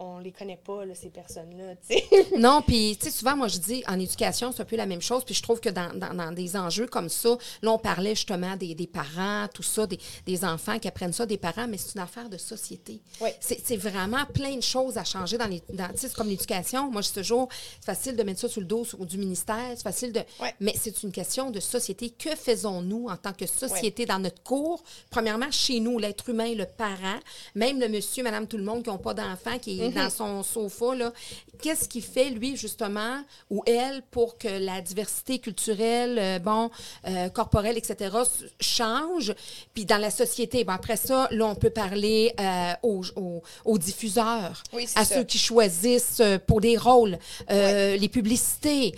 [0.02, 1.74] on les connaît pas, là, ces personnes-là.
[2.38, 5.24] non, puis souvent, moi, je dis, en éducation, c'est un peu la même chose.
[5.24, 8.74] Puis je trouve que dans, dans, des enjeux comme ça, là, on parlait justement des,
[8.74, 12.00] des parents, tout ça, des, des, enfants qui apprennent ça, des parents, mais c'est une
[12.00, 13.00] affaire de société.
[13.20, 13.30] Oui.
[13.40, 15.62] C'est vraiment plein de choses à changer dans les.
[15.94, 16.90] C'est comme l'éducation.
[16.90, 17.48] Moi, je dis toujours,
[17.80, 20.20] c'est facile de mettre ça sur le dos du ministère, c'est facile de.
[20.60, 22.10] Mais c'est une question de société.
[22.10, 24.82] Que faisons-nous en tant que société dans notre cours?
[25.10, 27.18] Premièrement, chez nous, l'être humain, le parent,
[27.54, 30.42] même le monsieur, madame, tout le monde qui n'ont pas d'enfants, qui est dans son
[30.42, 31.12] sofa, là,
[31.62, 36.70] qu'est-ce qu'il fait, lui, justement, ou elle, pour que la diversité culturelle, euh, bon,
[37.08, 38.14] euh, corporelle, etc.,
[38.60, 39.34] change?
[39.74, 44.62] Puis dans la société, après ça, là, on peut parler euh, aux, aux- aux diffuseurs,
[44.72, 45.14] Oui, à ça.
[45.16, 48.94] ceux qui choisissent pour des rôles, les publicités,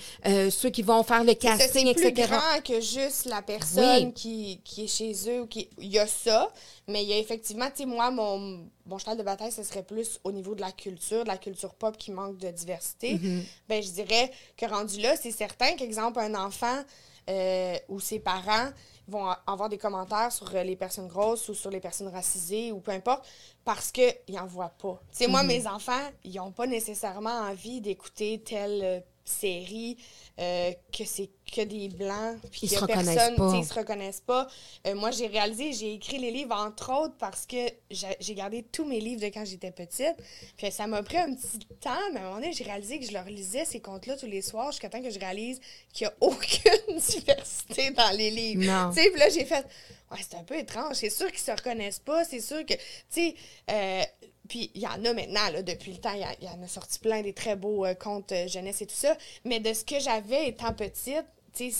[0.51, 2.29] ceux qui vont faire le casting, c'est plus etc.
[2.31, 4.13] grand que juste la personne Oui.
[4.15, 5.43] qui, qui est chez eux.
[5.43, 5.69] ou Qui...
[5.79, 6.51] Il y a ça,
[6.89, 9.83] mais il y a effectivement, tu sais, moi, mon, mon cheval de bataille, ce serait
[9.83, 13.15] plus au niveau de la culture, de la culture pop qui manque de diversité.
[13.15, 13.43] Mm-hmm.
[13.69, 16.83] Ben, je dirais que rendu là, c'est certain qu'exemple, un enfant
[17.29, 18.71] euh, ou ses parents
[19.07, 22.81] vont avoir des commentaires sur euh, les personnes grosses ou sur les personnes racisées ou
[22.81, 23.27] peu importe
[23.65, 25.01] parce qu'ils n'en voient pas.
[25.11, 25.47] Tu sais, moi, Mm-hmm.
[25.47, 29.97] mes enfants, ils n'ont pas nécessairement envie d'écouter telle euh, série
[30.41, 33.53] euh, que c'est que des blancs puis Ils que se personne, pas.
[33.55, 34.49] ils se reconnaissent pas.
[34.87, 37.57] Euh, moi, j'ai réalisé, j'ai écrit les livres entre autres parce que
[37.91, 40.17] j'ai gardé tous mes livres de quand j'étais petite.
[40.57, 43.07] Puis ça m'a pris un petit temps, mais à un moment donné, j'ai réalisé que
[43.07, 45.61] je leur lisais ces contes-là tous les soirs jusqu'à temps que je réalise
[45.93, 48.91] qu'il n'y a aucune diversité dans les livres.
[48.93, 49.65] Tu sais, puis là, j'ai fait,
[50.11, 50.97] ouais, c'est un peu étrange.
[50.97, 52.25] C'est sûr qu'ils se reconnaissent pas.
[52.25, 53.35] C'est sûr que, tu sais,
[53.71, 54.03] euh,
[54.49, 56.69] puis il y en a maintenant, là, depuis le temps, il y, y en a
[56.69, 59.17] sorti plein des très beaux euh, contes euh, jeunesse et tout ça.
[59.45, 61.25] Mais de ce que j'avais étant petite,
[61.57, 61.77] tu sais,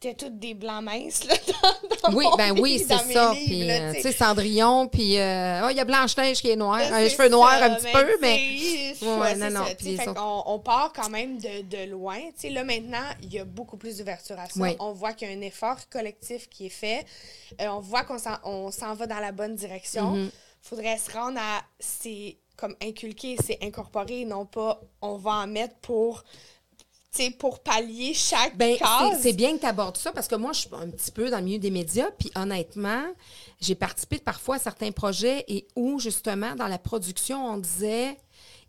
[0.00, 1.34] c'était toutes des blancs minces, là,
[2.02, 3.32] dans, dans Oui, mon ben livre, oui, c'est ça.
[3.34, 4.12] Puis, euh, tu sais.
[4.12, 7.60] Cendrillon, puis euh, oh, il y a Blanche-Neige qui est noire, Là, un cheveu noir
[7.62, 8.94] un petit peu, mais...
[9.02, 12.18] Ouais, non, non, ça, puis fait sont- on part quand même de, de loin.
[12.18, 14.52] Tu sais, là, maintenant, il y a beaucoup plus d'ouverture à ça.
[14.60, 14.76] Oui.
[14.80, 17.04] On voit qu'il y a un effort collectif qui est fait.
[17.60, 20.16] Euh, on voit qu'on s'en, on s'en va dans la bonne direction.
[20.16, 20.30] Mm-hmm.
[20.62, 21.62] Faudrait se rendre à...
[21.78, 26.24] C'est comme inculquer, c'est incorporer, non pas on va en mettre pour...
[27.40, 29.20] Pour pallier chaque Ben, c'est- case.
[29.22, 31.38] c'est bien que tu abordes ça parce que moi, je suis un petit peu dans
[31.38, 32.10] le milieu des médias.
[32.16, 33.02] Puis honnêtement,
[33.60, 38.16] j'ai participé parfois à certains projets et où, justement, dans la production, on disait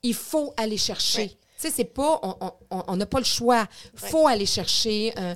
[0.02, 1.22] il faut aller chercher.
[1.24, 1.38] Ouais.
[1.60, 2.22] Tu sais, c'est pas,
[2.72, 3.68] on- n'a pas le choix.
[3.96, 5.36] faut aller chercher euh,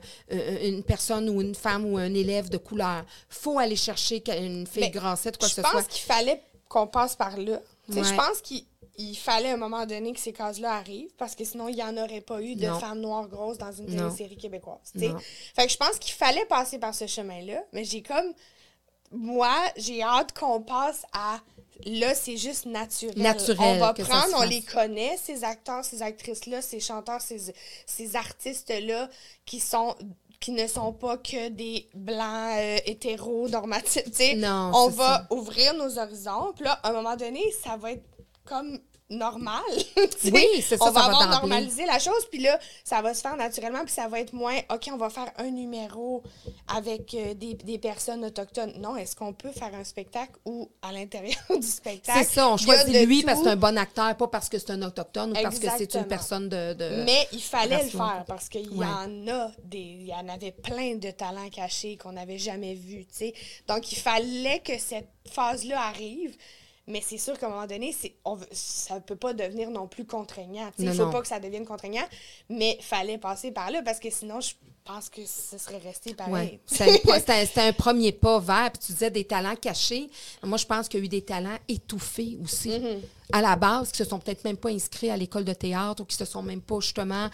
[0.68, 3.04] une personne ou une femme ou un élève de couleur.
[3.30, 5.84] faut aller chercher une fille grassette, quoi que je ce pense soit.
[5.84, 7.60] qu'il fallait qu'on passe par là.
[7.90, 8.04] Ouais.
[8.04, 8.64] Je pense qu'il
[8.98, 11.84] il fallait à un moment donné que ces cases-là arrivent parce que sinon, il n'y
[11.84, 12.80] en aurait pas eu de Non.
[12.80, 14.78] femmes noires grosses dans une télésérie québécoise.
[14.96, 18.34] Fait que je pense qu'il fallait passer par ce chemin-là, mais j'ai comme.
[19.13, 21.39] Moi, j'ai hâte qu'on passe à.
[21.86, 23.17] Là, c'est juste naturel.
[23.17, 27.54] Naturel, On va prendre, on les connaît, ces acteurs, ces actrices-là, ces chanteurs, ces,
[27.86, 29.10] ces artistes-là
[29.45, 29.95] qui sont
[30.39, 34.04] qui ne sont pas que des blancs euh, hétéros normatifs.
[34.36, 35.36] Non, on va ça.
[35.36, 36.52] ouvrir nos horizons.
[36.54, 38.04] Puis là, à un moment donné, ça va être
[38.43, 38.78] comme
[39.17, 39.62] normal.
[40.26, 42.26] Oui, c'est ça, On ça va va avoir normalisé la chose.
[42.32, 43.84] Puis là, ça va se faire naturellement.
[43.84, 46.23] Puis ça va être moins, OK, on va faire un numéro
[46.67, 48.73] avec euh, des, des personnes autochtones.
[48.80, 52.58] Non, est-ce qu'on peut faire un spectacle où, à l'intérieur du spectacle, C'est ça, on
[52.58, 55.41] choisit lui parce que c'est un bon acteur, pas parce que c'est un autochtone ou
[55.41, 56.73] parce que c'est une personne de.
[56.73, 58.86] de- Mais il fallait le faire parce qu'il Ouais.
[58.86, 59.78] y en a des.
[59.80, 63.34] Il y en avait plein de talents cachés qu'on n'avait jamais vus, tu sais.
[63.67, 66.36] Donc, il fallait que cette phase-là arrive.
[66.86, 69.88] Mais c'est sûr qu'à un moment donné, on veut- ça ne peut pas devenir non
[69.88, 70.69] plus contraignant.
[70.78, 71.12] Il ne faut non.
[71.12, 72.04] pas que ça devienne contraignant,
[72.50, 76.13] mais il fallait passer par là parce que sinon, je pense que ce serait resté
[76.13, 76.60] pareil.
[76.67, 77.19] Ouais.
[77.26, 78.72] C'était un, premier pas vers.
[78.72, 80.10] Puis tu disais des talents cachés.
[80.43, 82.72] Moi, je pense qu'il y a eu des talents étouffés aussi.
[82.72, 83.00] Mm-hmm.
[83.32, 86.06] À la base, qui se sont peut-être même pas inscrits à l'école de théâtre ou
[86.06, 87.30] qui se sont même pas justement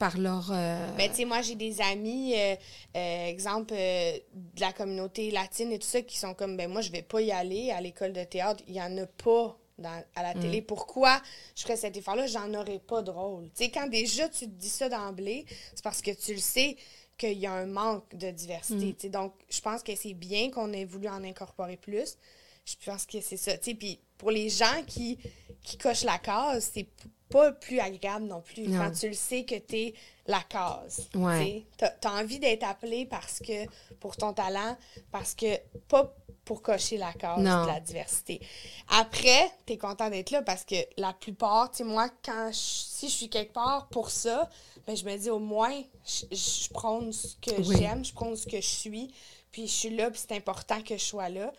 [0.00, 0.50] par leur.
[0.50, 2.56] euh, Ben, tu sais, moi, j'ai des amis, euh,
[2.96, 6.80] euh, exemple, euh, de la communauté latine et tout ça, qui sont comme, ben, moi,
[6.80, 8.64] je vais pas y aller à l'école de théâtre.
[8.66, 10.40] Il y en a pas dans- à la Mm.
[10.40, 10.62] télé.
[10.62, 11.20] Pourquoi
[11.54, 12.26] je ferais cet effort-là?
[12.26, 13.44] J'en aurais pas de rôle.
[13.54, 16.76] Tu sais, quand déjà tu te dis ça d'emblée, c'est parce que tu le sais
[17.18, 18.86] qu'il y a un manque de diversité.
[18.86, 18.94] Mm.
[18.94, 19.08] tu sais.
[19.10, 22.16] Donc, je pense que c'est bien qu'on ait voulu en incorporer plus.
[22.64, 23.56] Je pense que c'est ça.
[23.58, 25.18] Tu sais, puis pour les gens qui,
[25.62, 26.86] qui cochent la case, c'est
[27.30, 28.68] pas plus agréable non plus.
[28.68, 28.78] Non.
[28.78, 29.94] Quand tu le sais que tu es
[30.26, 31.08] la case.
[31.14, 31.64] Ouais.
[31.78, 33.66] Tu as, envie d'être appelé parce que
[34.00, 34.76] pour ton talent,
[35.10, 35.56] parce que
[35.88, 36.14] pas
[36.44, 37.62] pour cocher la case Non.
[37.62, 38.40] de la diversité.
[38.88, 42.56] Après, tu es content d'être là parce que la plupart, tu sais, moi, quand je-
[42.58, 44.48] si je suis quelque part pour ça,
[44.86, 47.76] ben, je me dis au moins, je, je prône ce que Oui.
[47.78, 49.14] j'aime, je prône ce que je suis,
[49.52, 51.52] puis je suis là, puis c'est important que je sois là.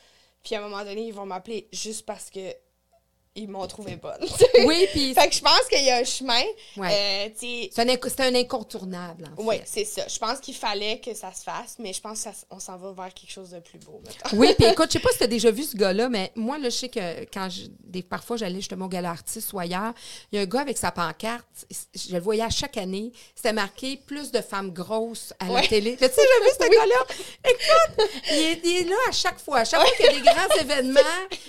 [0.43, 2.53] Puis à un moment donné, ils vont m'appeler juste parce que
[3.35, 4.19] ils m'ont trouvé bonne.
[4.65, 6.41] Oui, puis fait que je pense qu'il y a un chemin.
[6.75, 7.29] Ouais.
[7.29, 7.87] Euh, c'est un,
[8.27, 9.29] un incontournable.
[9.37, 9.63] en oui, fait.
[9.65, 10.07] c'est ça.
[10.07, 13.13] Je pense qu'il fallait que ça se fasse, mais je pense qu'on s'en va vers
[13.13, 14.01] quelque chose de plus beau.
[14.33, 16.57] Oui, puis écoute, je sais pas si tu as déjà vu ce gars-là, mais moi,
[16.57, 19.93] là, je sais que quand je, des, parfois j'allais justement au gala artiste ou ailleurs,
[20.31, 21.45] il y a un gars avec sa pancarte,
[21.95, 25.95] je le voyais à chaque année, c'était marqué plus de femmes grosses à la télé.
[25.95, 27.49] Tu sais, j'ai vu ce gars-là?
[27.49, 29.59] Écoute, il est, il est là à chaque fois.
[29.59, 30.99] À chaque fois qu'il y a des grands événements,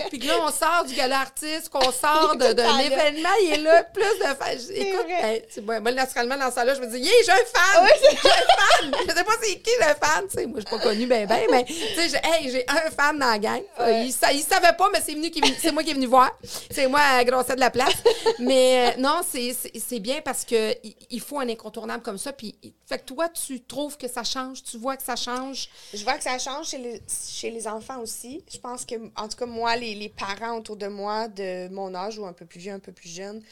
[0.09, 3.85] puis que là, on sort du gala artiste qu'on sort d'un événement, il est là,
[3.85, 4.73] plus de fans.
[4.75, 7.89] Écoute, ben, moi, naturellement, dans ça là je me dis, yeah, j'ai un fan!
[8.01, 9.07] j'ai un fan!
[9.09, 10.47] Je sais pas c'est qui le fan, tu sais.
[10.47, 13.27] Moi, je suis pas connue ben, ben, mais, tu sais, j'ai hey, un fan dans
[13.27, 13.63] la gang.
[13.81, 16.31] Il, il, savait pas, mais c'est venu c'est moi qui est venu voir.
[16.71, 17.95] C'est moi, à de la place.
[18.39, 20.75] mais euh, non, c'est bien parce que
[21.11, 22.33] il faut un incontournable comme ça.
[22.33, 22.55] Puis,
[22.87, 24.63] fait que toi, tu trouves que ça change?
[24.63, 25.69] Tu vois que ça change?
[25.95, 28.45] Je vois que ça change chez les, chez les enfants aussi.
[28.53, 31.95] Je pense que, en tout cas, moi, les, les parents autour de moi, de mon
[31.95, 33.43] âge ou un peu plus vieux, un peu plus jeune,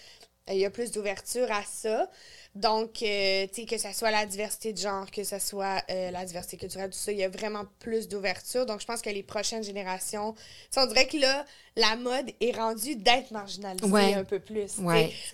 [0.50, 2.08] euh, il y a plus d'ouverture à ça.
[2.54, 6.10] Donc, euh, tu sais, que ce soit la diversité de genre, que ce soit euh,
[6.10, 8.66] la diversité culturelle, tout ça, il y a vraiment plus d'ouverture.
[8.66, 10.34] Donc, je pense que les prochaines générations,
[10.76, 11.44] on dirait que là,
[11.76, 14.78] la mode est rendue d'être marginalisée un peu plus.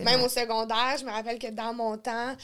[0.01, 2.37] Même au secondaire, je me rappelle que dans mon temps,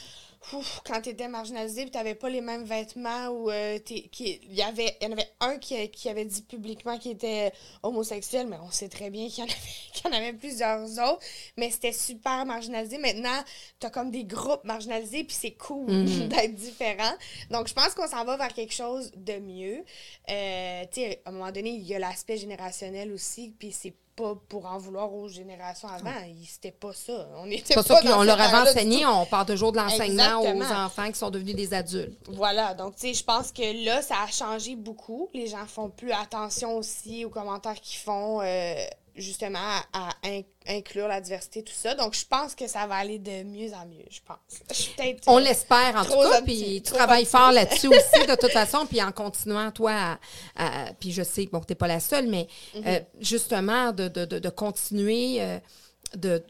[0.85, 4.62] quand tu étais marginalisé et tu n'avais pas les mêmes vêtements ou euh, il y
[4.62, 7.52] avait y en avait un qui, qui avait dit publiquement qu'il était
[7.83, 9.57] homosexuel mais on sait très bien qu'il y en avait
[9.92, 11.24] qu'il y en avait plusieurs autres.
[11.57, 12.98] Mais c'était super marginalisé.
[12.98, 13.42] Maintenant
[13.81, 16.28] tu as comme des groupes marginalisés puis c'est cool mm-hmm.
[16.28, 17.14] d'être différent.
[17.50, 19.85] Donc je pense qu'on s'en va vers quelque chose de mieux.
[20.31, 23.94] Euh, tu sais à un moment donné il y a l'aspect générationnel aussi puis c'est
[24.23, 26.11] pas pour en vouloir aux générations avant.
[26.47, 27.29] C'était pas ça.
[27.37, 28.01] On était pas, ça.
[28.17, 29.05] on leur avait enseigné.
[29.07, 32.19] On part toujours de l'enseignement aux enfants qui sont devenus des adultes.
[32.29, 32.75] Voilà.
[32.75, 35.29] Donc, tu sais, je pense que là, ça a changé beaucoup.
[35.35, 38.41] Les gens font plus attention aussi aux commentaires qu'ils font.
[38.41, 38.75] Euh,
[39.16, 39.59] justement
[39.92, 40.11] à,
[40.66, 41.94] inclure la diversité, tout ça.
[41.94, 45.18] Donc, je pense que ça va aller de mieux en mieux, je pense.
[45.27, 48.87] On euh, l'espère, en tout cas, puis tu travailles fort là-dessus aussi, de toute façon,
[48.87, 50.18] puis en continuant, toi,
[51.01, 52.83] puis je sais, bon, tu n'es pas la seule, mais mm-hmm.
[52.87, 55.59] euh, justement, de, de, de continuer euh,
[56.16, 56.42] de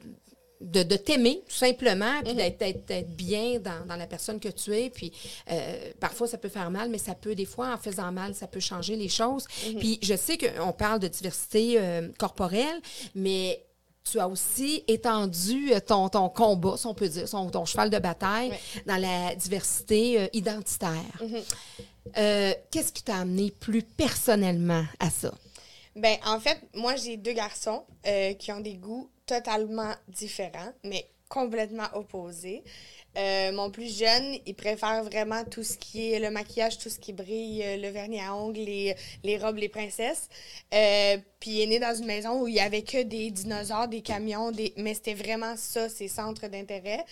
[0.62, 2.57] de, de t'aimer, tout simplement, puis mhm.
[2.87, 4.90] d'être bien dans, dans, la personne que tu es.
[4.90, 5.12] Puis
[5.51, 8.46] euh, parfois, ça peut faire mal, mais ça peut, des fois, en faisant mal, ça
[8.46, 9.46] peut changer les choses.
[9.66, 9.79] Mhm.
[9.79, 12.81] Puis je sais qu'on parle de diversité euh, corporelle,
[13.14, 13.64] mais
[14.11, 18.53] tu as aussi étendu ton, ton combat, si on peut dire, ton cheval de bataille
[18.87, 21.20] dans la diversité euh, identitaire.
[21.20, 22.55] Mhm.
[22.70, 25.33] Qu'est-ce qui t'a amené plus personnellement à ça?
[25.94, 27.85] Ben, en fait, moi, j'ai deux garçons
[28.38, 32.62] qui ont des goûts totalement différents, mais complètement opposés.
[33.16, 36.99] Euh, mon plus jeune, il préfère vraiment tout ce qui est le maquillage, tout ce
[36.99, 40.29] qui brille, euh, le vernis à ongles, les, robes, les princesses.
[40.75, 43.88] Euh, puis il est né dans une maison où il y avait que des dinosaures,
[43.88, 44.73] des camions, des...
[44.77, 47.05] mais c'était vraiment ça, ses centres d'intérêt.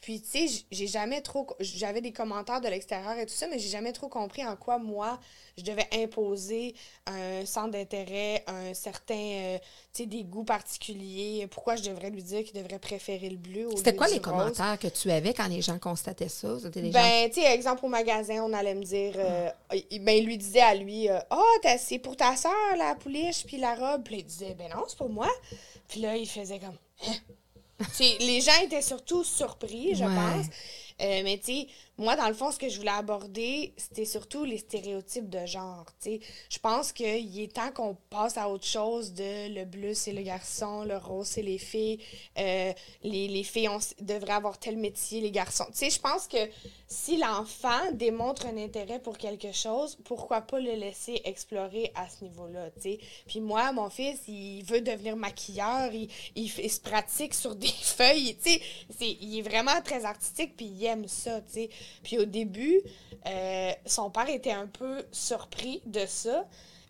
[0.00, 1.46] Puis tu sais, j'ai jamais trop...
[1.60, 4.78] J'avais des commentaires de l'extérieur et tout ça, mais j'ai jamais trop compris en quoi
[4.78, 5.18] moi
[5.58, 6.74] je devais imposer
[7.06, 9.58] un centre d'intérêt, un certain, euh,
[9.92, 11.46] tu sais, des goûts particuliers.
[11.50, 14.78] Pourquoi je devrais lui dire qu'il devrait préférer le bleu au C'était quoi les commentaires
[14.78, 16.48] que tu avais quand les gens constataient ça?
[16.74, 20.60] ben, tu sais, exemple au magasin, on allait me dire, euh, ben, il lui disait
[20.60, 24.02] à lui, euh, ah, oh, c'est pour ta soeur, la pouliche, puis la robe.
[24.04, 25.28] Puis il disait, ben non, c'est pour moi.
[25.88, 27.14] Puis là, il faisait comme, hein?
[28.20, 30.46] les gens étaient surtout surpris, je pense.
[30.98, 31.68] mais tu sais,
[32.00, 35.84] moi, dans le fond, ce que je voulais aborder, c'était surtout les stéréotypes de genre.
[36.04, 40.22] Je pense qu'il est temps qu'on passe à autre chose de le bleu, c'est le
[40.22, 41.98] garçon, le rose, c'est les filles.
[42.38, 43.68] Euh, les, les, filles
[44.00, 45.66] devraient avoir tel métier, les garçons.
[45.78, 46.38] Je pense que
[46.86, 52.24] si l'enfant démontre un intérêt pour quelque chose, pourquoi pas le laisser explorer à ce
[52.24, 52.70] niveau-là?
[53.26, 58.36] Puis moi, mon fils, il veut devenir maquilleur, il, il, se pratique sur des feuilles.
[59.00, 61.40] Il est vraiment très artistique, puis il aime ça.
[62.02, 62.80] Puis au début,
[63.26, 66.46] euh, son père était un peu surpris de ça.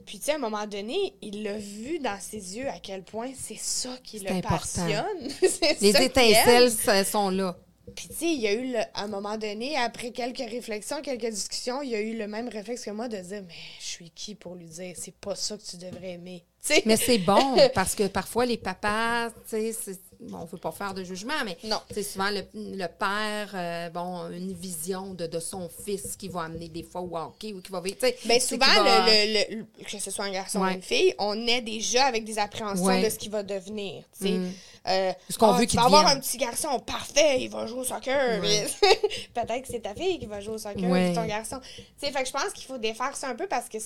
[0.06, 3.02] Puis, tu sais, à un moment donné, il l'a vu dans ses yeux à quel
[3.02, 5.28] point c'est ça qui le passionne.
[5.80, 7.56] Les étincelles sont là.
[7.94, 11.30] Puis, tu sais, il y a eu, à un moment donné, après quelques réflexions, quelques
[11.30, 14.10] discussions, il y a eu le même réflexe que moi de dire Mais je suis
[14.10, 16.44] qui pour lui dire C'est pas ça que tu devrais aimer.
[16.86, 19.98] Mais c'est bon parce que parfois les papas, tu sais,
[20.32, 21.56] on ne veut pas faire de jugement, mais
[21.90, 26.42] c'est souvent le, le père, euh, bon, une vision de, de, son fils qui va
[26.42, 27.80] amener des fois au hockey ou qui va.
[27.80, 32.04] Bien, souvent, le, le, que ce soit un garçon ou une fille, on est déjà
[32.04, 34.04] avec des appréhensions de ce qu'il va devenir.
[34.20, 34.48] Mm.
[34.88, 37.80] Euh, ce qu'on ah, veut qu'il va avoir un petit garçon parfait, il va jouer
[37.80, 38.40] au soccer.
[39.34, 41.12] Peut-être que c'est ta fille qui va jouer au soccer, ouais.
[41.12, 41.60] ton garçon.
[41.98, 43.78] Fait que je pense qu'il faut défaire ça un peu parce que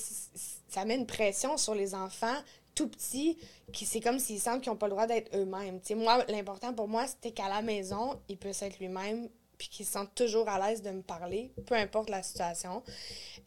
[0.68, 2.36] ça met une pression sur les enfants
[2.74, 3.38] tout petits,
[3.72, 5.80] qui c'est comme s'ils sentent qu'ils n'ont pas le droit d'être eux-mêmes.
[5.96, 9.92] moi, l'important pour moi, c'était qu'à la maison, il puisse être lui-même, puis qu'il se
[9.92, 12.82] sente toujours à l'aise de me parler, peu importe la situation.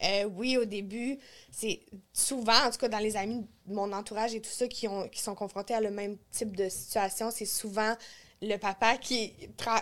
[0.02, 1.18] Euh, oui, au début,
[1.50, 1.80] c'est
[2.12, 5.08] souvent, en tout cas dans les amis de mon entourage et tout ça, qui, ont,
[5.08, 7.94] qui sont confrontés à le même type de situation, c'est souvent
[8.40, 9.32] le papa qui,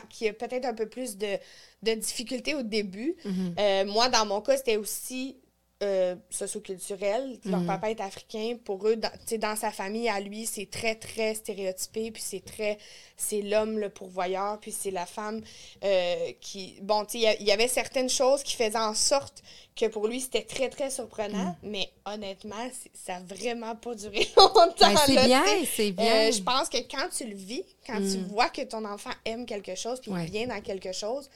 [0.09, 1.39] qui a peut-être un peu plus de,
[1.83, 3.17] de difficultés au début.
[3.25, 3.55] Mm-hmm.
[3.59, 5.37] Euh, moi, dans mon cas, c'était aussi
[5.83, 7.39] euh, socioculturel.
[7.45, 7.67] Leur Mhm.
[7.67, 8.57] papa est africain.
[8.65, 12.11] Pour eux, dans, sa famille, à lui, c'est très, très stéréotypé.
[12.11, 12.79] Puis c'est très...
[13.17, 15.43] C'est l'homme le pourvoyeur, puis c'est la femme
[15.85, 16.79] euh, qui...
[16.83, 19.43] Bon, tu sais, il y avait certaines choses qui faisaient en sorte
[19.75, 21.57] que pour lui, c'était très, très surprenant.
[21.63, 21.71] Mhm.
[21.71, 24.75] Mais honnêtement, ça n'a vraiment pas duré longtemps.
[24.81, 26.29] Ben, c'est bien, c'est bien.
[26.29, 28.27] Euh, je pense que quand tu le vis, quand tu Mm.
[28.29, 30.25] vois que ton enfant aime quelque chose, puis Ouais.
[30.25, 31.29] il bien dans quelque chose,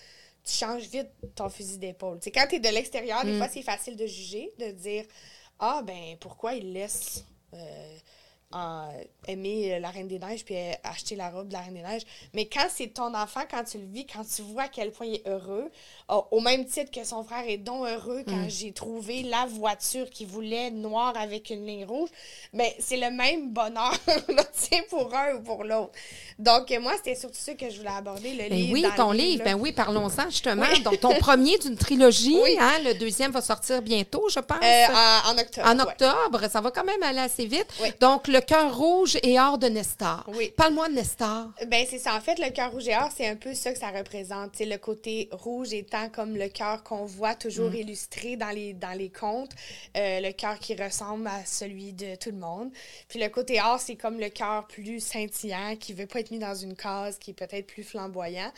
[0.52, 2.18] changes vite ton fusil d'épaule.
[2.18, 3.38] Tu sais, quand tu es de l'extérieur, des Mm.
[3.38, 5.04] fois, c'est facile de juger, de dire
[5.58, 7.96] Ah, ben, pourquoi il laisse euh,
[8.52, 8.88] en-
[9.28, 12.02] aimer la Reine des Neiges puis euh, acheter la robe de la Reine des Neiges.
[12.34, 15.06] Mais quand c'est ton enfant, quand tu le vis, quand tu vois à quel point
[15.06, 15.70] il est heureux,
[16.08, 18.50] au- au même titre que son frère est donc heureux quand Mm.
[18.50, 22.08] j'ai trouvé la voiture qu'il voulait, noire avec une ligne rouge,
[22.52, 23.92] ben, c'est le même bonheur,
[24.90, 25.92] pour un ou pour l'autre.
[26.38, 28.72] Donc, euh, moi, c'était surtout ça que je voulais aborder, le Ben livre.
[28.72, 29.44] oui, ton livre.
[29.44, 30.64] Ben oui, parlons-en justement.
[30.72, 30.80] Oui.
[30.82, 32.56] Donc, ton premier d'une trilogie, Oui.
[32.58, 34.58] hein, le deuxième va sortir bientôt, je pense.
[34.62, 35.66] Euh, en, en octobre.
[35.68, 35.82] en ouais.
[35.82, 37.66] octobre, ça va quand même aller assez vite.
[37.82, 37.88] Oui.
[38.00, 40.24] Donc, Le cœur rouge et or de Nestor.
[40.35, 40.53] Oui.
[40.57, 41.48] Parle-moi de Nestor.
[41.66, 42.14] Ben, c'est ça.
[42.14, 44.50] En fait, le cœur rouge et or, c'est un peu ça que ça représente.
[44.57, 48.96] C'est le côté rouge étant comme le cœur qu'on voit toujours illustré dans les, dans
[48.96, 49.53] les contes.
[49.96, 52.70] Euh, le cœur qui ressemble à celui de tout le monde.
[53.09, 56.38] Puis le côté or, c'est comme le cœur plus scintillant, qui veut pas être mis
[56.38, 58.53] dans une case, qui est peut-être plus flamboyant.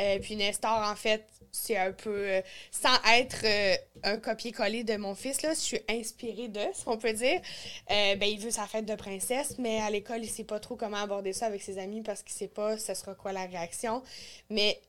[0.00, 2.10] Euh, puis Nestor, en fait, c'est un peu...
[2.10, 6.82] euh, sans être euh, un copier-coller de mon fils, là, je suis inspirée de, si
[6.86, 7.40] on peut dire.
[7.90, 10.76] Euh, ben, il veut sa fête de princesse, mais à l'école, il sait pas trop
[10.76, 14.02] comment aborder ça avec ses amis parce qu'il sait pas ce sera quoi la réaction.
[14.50, 14.80] Mais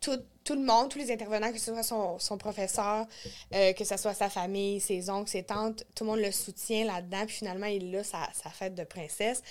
[0.00, 3.06] tout, tout le monde, tous les intervenants, que ce soit son, son professeur,
[3.50, 7.26] que ce soit sa famille, ses oncles, ses tantes, tout le monde le soutient là-dedans.
[7.26, 9.42] Puis finalement, il a sa, sa fête de princesse.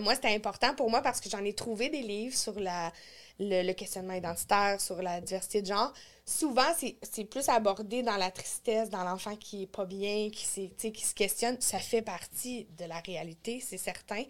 [0.00, 2.92] Moi, c'était important pour moi parce que j'en ai trouvé des livres sur la,
[3.38, 5.92] le, le questionnement identitaire, sur la diversité de genre.
[6.28, 6.64] Souvent,
[7.02, 11.14] c'est plus abordé dans la tristesse, dans l'enfant qui est pas bien, qui, qui se
[11.14, 11.56] questionne.
[11.60, 14.22] Ça fait partie de la réalité, c'est certain.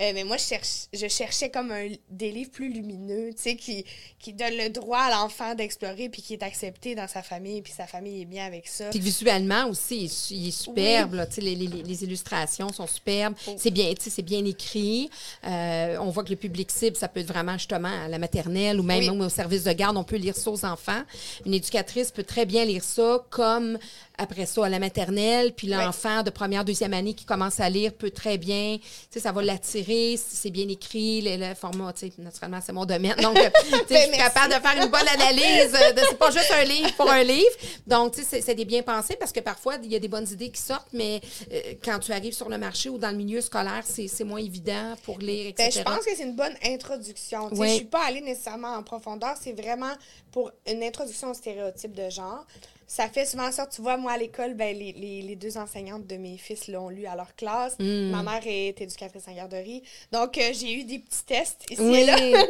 [0.00, 3.84] Euh, mais moi, je, cherche, je cherchais comme un, des livres plus lumineux, qui,
[4.18, 7.74] qui donnent le droit à l'enfant d'explorer, puis qui est accepté dans sa famille, puis
[7.74, 8.88] sa famille est bien avec ça.
[8.88, 11.12] Puis visuellement aussi, il est su- il est superbe.
[11.12, 11.26] là.
[11.36, 13.34] Les, les- les illustrations sont superbes.
[13.48, 13.54] Oh.
[13.58, 13.92] C'est bien,
[14.24, 15.10] bien écrit.
[15.46, 18.80] Euh, on voit que le public cible, ça peut être vraiment justement à la maternelle
[18.80, 19.10] ou même, Oui.
[19.10, 19.98] même au service de garde.
[19.98, 21.02] On peut lire ça aux enfants.
[21.46, 23.78] Une éducatrice peut très bien lire ça comme
[24.18, 25.52] après ça à la maternelle.
[25.54, 29.20] Puis l'enfant de première, deuxième année qui commence à lire peut très bien, tu sais,
[29.20, 32.84] ça va l'attirer si c'est bien écrit, le, le format, tu sais, naturellement, c'est mon
[32.84, 33.16] domaine.
[33.16, 34.18] Donc, tu sais, je suis Ben, merci.
[34.18, 35.76] capable de faire une bonne analyse.
[36.08, 37.50] C'est pas juste un livre pour un livre.
[37.86, 40.28] Donc, tu sais, c'est- des bien pensés parce que parfois, il y a des bonnes
[40.30, 41.20] idées qui sortent, mais
[41.52, 44.94] euh, quand tu arrives sur le marché ou dans le milieu scolaire, c'est moins évident
[45.02, 45.70] pour lire, etc.
[45.74, 47.48] Ben, je pense que c'est une bonne introduction.
[47.48, 47.68] Sais, Oui.
[47.68, 49.34] Je suis pas allée nécessairement en profondeur.
[49.42, 49.92] C'est vraiment
[50.30, 52.46] pour une introduction au stéréotype de genre.
[52.86, 55.56] Ça fait souvent en sorte, tu vois, moi à l'école, ben, les, les, les deux
[55.56, 57.74] enseignantes de mes fils l'ont lu à leur classe.
[57.78, 58.10] Mm.
[58.10, 59.82] Ma mère est éducatrice en garderie.
[60.12, 62.00] Donc, euh, j'ai eu des petits tests ici Oui.
[62.00, 62.16] et là.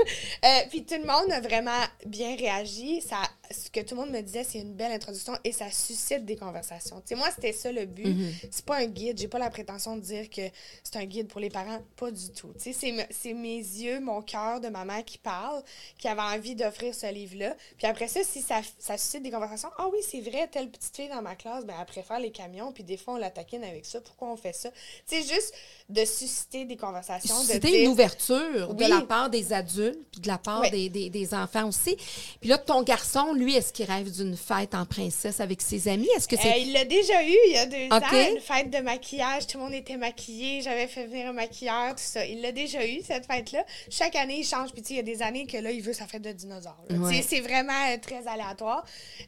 [0.44, 3.00] Euh, puis tout le monde a vraiment bien réagi.
[3.00, 3.16] Ça,
[3.50, 6.36] ce que tout le monde me disait, c'est une belle introduction et ça suscite des
[6.36, 6.96] conversations.
[7.00, 8.06] Tu sais, moi, c'était ça le but.
[8.06, 8.32] Mhm.
[8.50, 9.18] C'est pas un guide.
[9.18, 10.42] J'ai pas la prétention de dire que
[10.82, 11.78] c'est un guide pour les parents.
[11.96, 12.52] Pas du tout.
[12.58, 15.62] Tu sais, c'est me- c'est mes yeux, mon cœur de maman qui parle,
[15.98, 17.56] qui avait envie d'offrir ce livre-là.
[17.78, 20.94] Puis après ça, si ça, ça suscite des conversations, ah oui, c'est vrai, telle petite
[20.96, 23.64] fille dans ma classe, ben, elle préfère les camions, puis des fois, on la taquine
[23.64, 24.00] avec ça.
[24.00, 24.70] Pourquoi on fait ça?
[25.06, 25.54] Sais, juste
[25.88, 27.34] de susciter des conversations.
[27.40, 30.70] de Susciter dire- une ouverture de la part des adultes, puis de la part Oui.
[30.70, 31.96] des, des- des enfants aussi.
[32.40, 36.08] Puis là, ton garçon, lui, est-ce qu'il rêve d'une fête en princesse avec ses amis?
[36.16, 36.52] Est-ce que c'est...
[36.52, 38.02] Euh, il l'a déjà eu il y a deux Ok.
[38.12, 39.46] ans, une fête de maquillage.
[39.46, 40.62] Tout le monde était maquillé.
[40.62, 42.24] J'avais fait venir un maquilleur, tout ça.
[42.24, 43.64] Il l'a déjà eu, cette fête-là.
[43.90, 44.72] Chaque année, il change.
[44.72, 46.76] Puis, il y a des années que là, il veut sa fête de dinosaure.
[46.90, 47.22] Ouais.
[47.26, 48.84] C'est vraiment euh, très aléatoire.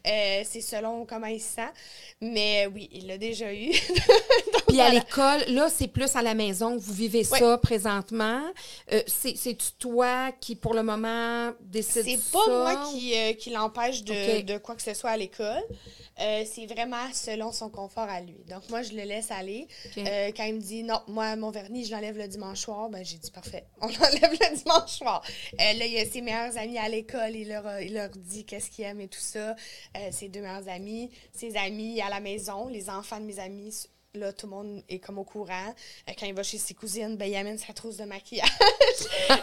[0.07, 1.71] Euh, c'est selon comment il se sent.
[2.21, 3.71] Mais oui, il l'a déjà eu.
[4.69, 4.91] Puis à Voilà.
[4.91, 8.43] l'école, là, c'est plus à la maison que vous vivez ça présentement.
[8.93, 13.51] Euh, c'est- C'est-tu toi qui, pour le moment, décide C'est pas moi qui, euh, qui
[13.51, 15.63] l'empêche de, de quoi que ce soit à l'école.
[16.19, 18.39] Euh, c'est vraiment selon son confort à lui.
[18.49, 19.69] Donc, moi, je le laisse aller.
[19.99, 23.05] Euh, quand il me dit non, moi, mon vernis, je l'enlève le dimanche soir, ben,
[23.05, 25.23] j'ai dit parfait, on l'enlève le dimanche soir.
[25.55, 28.45] Euh, là, il y a ses meilleurs amis à l'école, il leur, il leur dit
[28.45, 29.55] qu'est-ce qu'il aime et tout ça.
[30.11, 33.89] Ses deux meilleurs amis, ses amis à la maison, les enfants de mes amis.
[34.17, 35.75] Là, tout le monde est comme au courant.
[36.09, 38.49] Euh, quand il va chez ses cousines, ben, il amène sa trousse de maquillage.
[39.29, 39.35] Euh,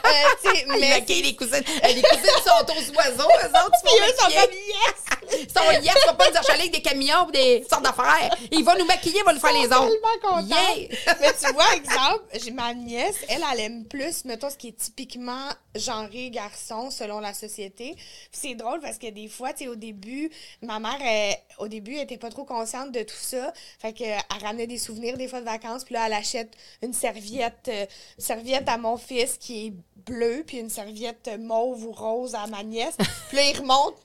[0.44, 1.56] tu sais, Il mais maquille les cousines.
[1.56, 5.48] Euh, les cousines sont aux oiseaux, eux autres, ils eux sont sont comme yes!
[5.56, 8.36] Son yes va pas nous achaler avec des camions ou des sortes d'affaires.
[8.52, 9.90] Il va nous maquiller, il va nous faire les autres.
[9.90, 10.50] tellement contente.
[11.22, 14.78] Mais tu vois, exemple, j'ai ma nièce, elle, elle aime plus, mettons, ce qui est
[14.78, 17.96] typiquement genré garçon selon la société.
[18.32, 20.30] C'est drôle parce que des fois, tu sais, au début,
[20.62, 23.52] ma mère, elle- au début, elle était pas trop consciente de tout ça.
[23.80, 24.22] Fait que, elle
[24.68, 25.84] des souvenirs des fois de vacances.
[25.84, 27.86] Puis là, elle achète une serviette, euh,
[28.18, 29.74] une serviette à mon fils qui est
[30.06, 32.98] bleue, puis une serviette mauve ou rose à ma nièce.
[33.30, 33.98] Puis là, ils remontent.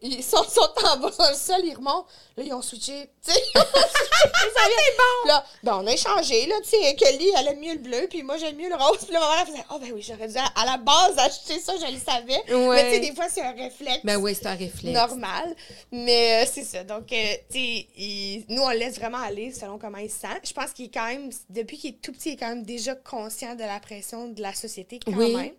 [0.00, 2.06] Ils sont, sont en bas sur le sol, ils remontent.
[2.36, 3.10] Là, ils ont switché.
[3.24, 4.98] Tu sais, ils ont switché les serviettes.
[5.26, 8.22] Là, ben, on a échangé, là, tu sais, Kelly, elle aime mieux le bleu, puis
[8.24, 8.98] moi, j'aime mieux le rose.
[9.04, 11.60] Puis là, ma mère, elle faisait, oh, ben oui, j'aurais dû, à la base, acheter
[11.60, 12.42] ça, je le savais.
[12.52, 12.74] Ouais.
[12.74, 14.92] Mais tu sais, des fois, c'est un réflexe Ben oui, c'est un réflexe.
[14.96, 15.54] normal.
[15.92, 16.82] Mais euh, c'est ça.
[16.82, 20.40] Donc, euh, tu sais, il- nous, on laisse vraiment aller selon comment il se sent.
[20.44, 22.64] Je pense qu'il est quand même, depuis qu'il est tout petit, il est quand même
[22.64, 25.34] déjà conscient de la pression de la société, quand Oui.
[25.36, 25.52] même.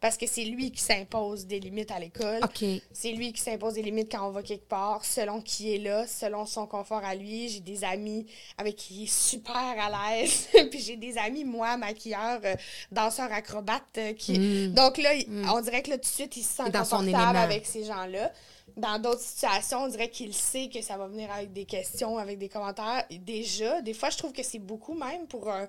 [0.00, 2.40] Parce que c'est lui qui s'impose des limites à l'école.
[2.42, 2.64] OK.
[2.94, 6.06] C'est lui qui s'impose des limites quand on va quelque part, selon qui est là,
[6.06, 7.48] selon son confort à lui.
[7.48, 8.26] J'ai des amis
[8.58, 10.48] avec qui il est super à l'aise.
[10.70, 12.54] Puis j'ai des amis, moi, maquilleurs, euh,
[12.92, 13.82] danseurs acrobates.
[13.98, 14.68] euh, qui...
[14.68, 16.70] Donc là, il- on dirait que là, tout de suite, il se sent Mm.
[16.70, 18.32] dans confortable avec ces gens-là.
[18.76, 22.38] Dans d'autres situations, on dirait qu'il sait que ça va venir avec des questions, avec
[22.38, 23.04] des commentaires.
[23.10, 25.66] Déjà, des fois, je trouve que c'est beaucoup même pour un,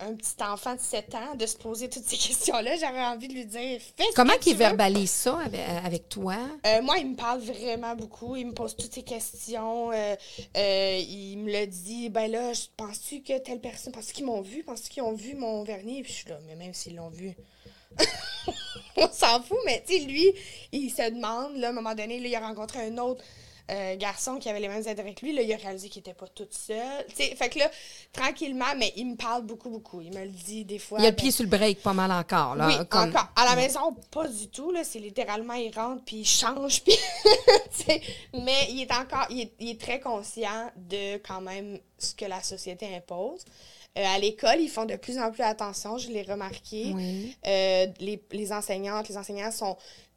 [0.00, 2.76] un petit enfant de 7 ans de se poser toutes ces questions-là.
[2.76, 6.36] J'aurais envie de lui dire, fais ce Comment qu'il verbalise ça avec, avec toi?
[6.66, 8.36] Euh, moi, il me parle vraiment beaucoup.
[8.36, 9.92] Il me pose toutes ces questions.
[9.92, 10.16] Euh,
[10.56, 14.40] euh, il me le dit, ben là, je- penses-tu que telle personne, penses-tu qu'ils m'ont
[14.40, 14.62] vu?
[14.64, 16.02] Penses-tu qu'ils ont vu mon vernis?
[16.02, 17.34] Puis je suis là, mais même s'ils l'ont vu.
[18.96, 20.32] On s'en fout, mais tu sais, lui,
[20.72, 23.22] il se demande, là, à un moment donné, là, il a rencontré un autre
[23.70, 25.32] euh, garçon qui avait les mêmes intérêts que lui.
[25.32, 27.04] Là, il a réalisé qu'il était pas tout seul.
[27.14, 27.70] Fait que là,
[28.12, 30.00] tranquillement, mais il me parle beaucoup, beaucoup.
[30.00, 30.98] Il me le dit des fois.
[30.98, 32.56] Il a le ben, pied sur le break pas mal encore.
[32.56, 33.28] Là, oui, comme- encore.
[33.36, 34.72] À la maison, pas du tout.
[34.72, 34.82] Là.
[34.84, 36.82] C'est littéralement, il rentre, puis il change.
[37.80, 38.00] Puis,
[38.34, 42.24] mais il est encore, il est, il est très conscient de quand même ce que
[42.24, 43.44] la société impose.
[43.98, 46.92] Euh, à l'école, ils font de plus en plus attention, je l'ai remarqué.
[46.94, 47.36] Oui.
[47.46, 49.76] Euh, les, les enseignantes, les enseignants sont.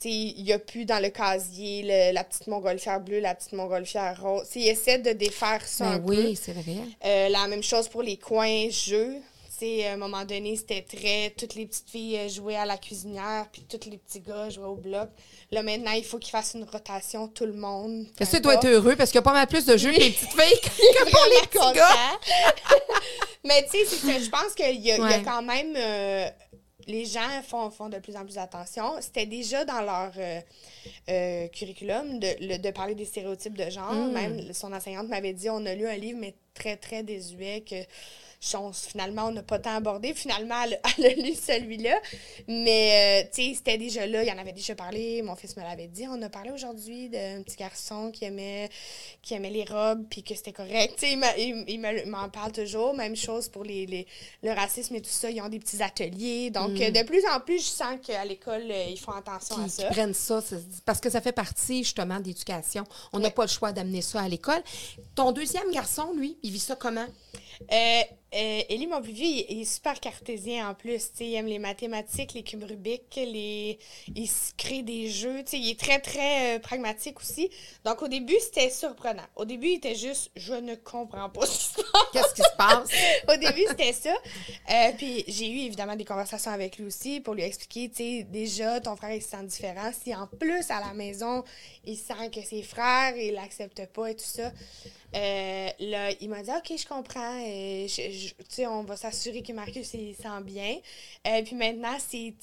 [0.10, 4.20] Il n'y a plus dans le casier le- la petite montgolfière bleue, la petite montgolfière
[4.22, 4.44] rose.
[4.48, 6.12] Tu sais, Ils essaient de défaire ça un Ben peu.
[6.16, 6.78] oui, c'est vrai.
[7.06, 9.16] Euh, la même chose pour les coins jeux.
[9.60, 11.30] Tu sais, à un moment donné, c'était très.
[11.38, 14.66] Toutes les petites filles euh, jouaient à la cuisinière, puis tous les petits gars jouaient
[14.66, 15.10] au bloc.
[15.52, 18.08] Là, maintenant, il faut qu'ils fassent une rotation, tout le monde.
[18.18, 20.00] peu Ça doit être heureux parce qu'il y a pas mal plus de jeux que
[20.00, 21.72] les petites filles que Il pour les petits content.
[21.74, 22.20] gars.
[23.46, 24.20] Mais tu sais.
[24.20, 25.76] Je pense qu'il y, a- il y a quand même.
[25.78, 26.30] euh,
[26.88, 28.94] les gens font, font de plus en plus attention.
[29.02, 30.40] C'était déjà dans leur euh,
[31.10, 33.94] euh, curriculum de, le- de parler des stéréotypes de genre.
[33.94, 34.12] Mm.
[34.12, 37.76] Même son enseignante m'avait dit on a lu un livre, mais très, très désuet, que
[38.56, 40.14] on- finalement, on n'a pas tant abordé.
[40.14, 42.00] Finalement, elle, elle a lu celui-là.
[42.48, 44.24] Mais, euh, tu sais, c'était déjà là.
[44.24, 45.22] Il en avait déjà parlé.
[45.22, 46.06] Mon fils me l'avait dit.
[46.10, 48.70] On a parlé aujourd'hui d'un petit garçon qui aimait,
[49.22, 50.96] qui aimait les robes, puis que c'était correct.
[50.98, 52.94] Tu sais, il il, il me- m'en parle toujours.
[52.94, 54.08] Même chose pour les, les-
[54.42, 55.30] le racisme et tout ça.
[55.30, 56.50] Ils ont des petits ateliers.
[56.52, 59.68] Donc, euh, de plus en plus, je sens qu'à l'école, euh, ils font attention à
[59.70, 59.84] ça.
[59.88, 62.84] qui prennent ça, ça- parce que ça fait partie justement d'éducation.
[63.14, 63.32] On n'a Ouais.
[63.32, 64.62] pas le choix d'amener ça à l'école.
[65.16, 67.06] Ton deuxième garçon, lui, il vit ça comment?
[67.72, 68.02] Euh,
[68.36, 68.88] euh, Élie,
[69.50, 71.12] il, est super cartésien en plus.
[71.12, 73.78] tu sais, il aime les mathématiques, les cubes Rubik, les...
[74.16, 75.44] il se crée des jeux.
[75.44, 77.52] tu sais, il est très, très euh, pragmatique aussi.
[77.86, 79.24] Donc, au début, c'était surprenant.
[79.36, 82.08] Au début, il était juste «je ne comprends pas ce qui se passe».
[82.14, 82.90] Qu'est-ce qui se passe?
[83.32, 84.16] Au début, c'était ça.
[84.72, 88.80] Euh, puis j'ai eu évidemment des conversations avec lui aussi pour lui expliquer, tu déjà,
[88.82, 89.92] ton frère, il se sent différent.
[90.04, 91.44] Si en plus, à la maison,
[91.86, 94.52] il sent que ses frères, il l'accepte pas et tout ça.
[95.16, 97.40] Euh, là, il m'a dit, OK, je comprends.
[97.46, 100.78] Euh, je- je- on va s'assurer que Marcus, il se sent bien.
[101.28, 102.34] Euh, puis maintenant, c'est,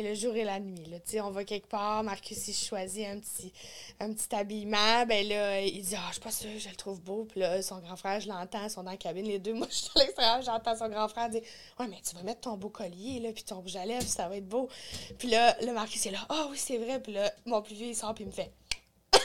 [0.00, 0.84] le jour et la nuit.
[0.86, 0.98] Là.
[1.24, 3.52] On va quelque part, Marcus, il choisit un petit,
[4.00, 5.04] un petit habillement.
[5.06, 7.24] Ben là, il dit, ah, je suis pas sûre, je le trouve beau.
[7.30, 9.52] Puis là, son grand frère, je l'entends, ils sont dans la cabine, les deux.
[9.54, 11.42] Moi, je suis à l'extérieur, j'entends son grand frère dire,
[11.80, 14.28] ouais, mais tu vas mettre ton beau collier, là, puis ton rouge à lèvres, ça
[14.28, 14.68] va être beau.
[15.18, 17.00] Puis là, le Marcus est là, ah oui, c'est vrai.
[17.00, 18.50] Puis là, mon plus vieux, il sort, puis il me fait,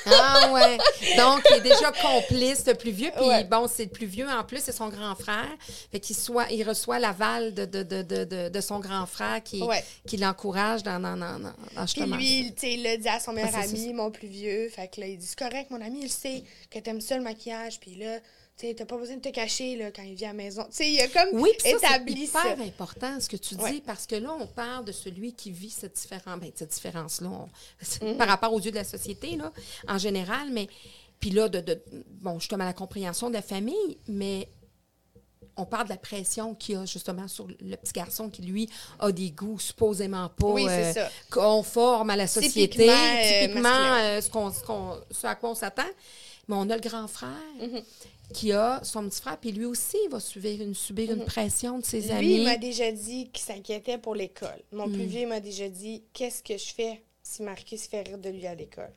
[0.05, 0.77] Ah ouais.
[1.17, 3.11] Donc, il est déjà complice, le plus vieux.
[3.15, 3.43] Puis Ouais.
[3.43, 5.47] bon, c'est le plus vieux en plus, c'est son grand frère.
[5.91, 9.41] Fait qu'il soit, il reçoit l'aval de, de, de, de, de, de son grand frère
[9.43, 9.83] qui, Ouais.
[10.07, 11.39] qui l'encourage dans, dans, dans,
[11.85, 14.69] Puis lui, tu sais, il l'a dit à son meilleur Ah, ami, mon plus vieux.
[14.69, 17.23] Fait que là, il dit, c'est correct, mon ami, il sait que t'aimes ça le
[17.23, 17.79] maquillage.
[17.79, 18.17] Puis là,
[18.59, 20.63] tu t'as pas besoin de te cacher là, quand il vient à la maison.
[20.65, 23.55] Tu sais, il a comme Oui, puis ça, c'est établi hyper important ce que tu
[23.55, 23.81] dis, Ouais.
[23.85, 27.49] parce que là, on parle de celui qui vit cette différence, ben, cette différence-là, on-
[27.83, 28.17] Mm-hmm.
[28.17, 29.51] par rapport aux yeux de la société, là,
[29.87, 30.67] en général, mais
[31.19, 31.81] puis là, de, de-
[32.21, 34.47] bon, justement, la compréhension de la famille, mais
[35.57, 38.69] on parle de la pression qu'il y a justement sur le petit garçon qui, lui,
[38.99, 40.93] a des goûts supposément pas Oui, euh,
[41.29, 44.21] conformes à la société, Typiquement, euh, typiquement euh,
[45.11, 45.83] ce, à quoi on s'attend.
[46.47, 47.29] Mais on a le grand frère
[47.61, 47.81] Mhm.
[48.33, 51.79] Qui a son petit frère, puis lui aussi il va subir une, subir une pression
[51.79, 52.05] de ses Mhm.
[52.07, 52.35] Lui, amis.
[52.35, 54.61] il m'a déjà dit qu'il s'inquiétait pour l'école.
[54.71, 54.93] Mon Mm.
[54.93, 58.45] plus vieux m'a déjà dit Qu'est-ce que je fais si Marcus fait rire de lui
[58.47, 58.91] à l'école?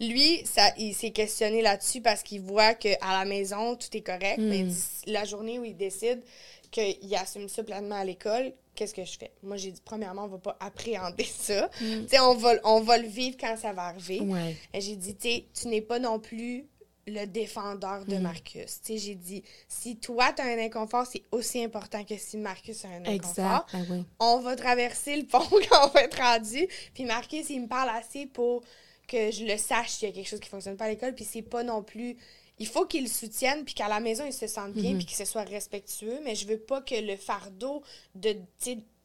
[0.00, 4.38] Lui, ça, il s'est questionné là-dessus parce qu'il voit qu'à la maison, tout est correct,
[4.38, 4.72] mais Mm.
[5.06, 6.22] la journée où il décide
[6.70, 9.32] qu'il assume ça pleinement à l'école, qu'est-ce que je fais?
[9.42, 11.68] Moi, j'ai dit Premièrement, on va pas appréhender ça.
[11.80, 12.04] Mm.
[12.20, 14.20] On va, on va le vivre quand ça va arriver.
[14.20, 14.54] Ouais.
[14.78, 16.66] J'ai dit, tu n'es pas non plus
[17.08, 18.04] le défendeur Mm.
[18.06, 18.80] de Marcus.
[18.82, 22.36] Tu sais, j'ai dit, si toi, tu as un inconfort, c'est aussi important que si
[22.36, 23.12] Marcus a un inconfort.
[23.14, 23.66] Exact.
[23.72, 24.04] Ben oui.
[24.20, 25.38] On va traverser le pont
[25.70, 26.66] quand on va être rendu.
[26.94, 28.62] Puis Marcus, il me parle assez pour
[29.06, 31.14] que je le sache s'il y a quelque chose qui fonctionne pas à l'école.
[31.14, 32.16] Puis c'est pas non plus...
[32.60, 35.12] Il faut qu'il le soutienne, puis qu'à la maison, il se sente bien, puis que
[35.12, 36.18] ce soit respectueux.
[36.24, 37.82] Mais je veux pas que le fardeau
[38.16, 38.36] de...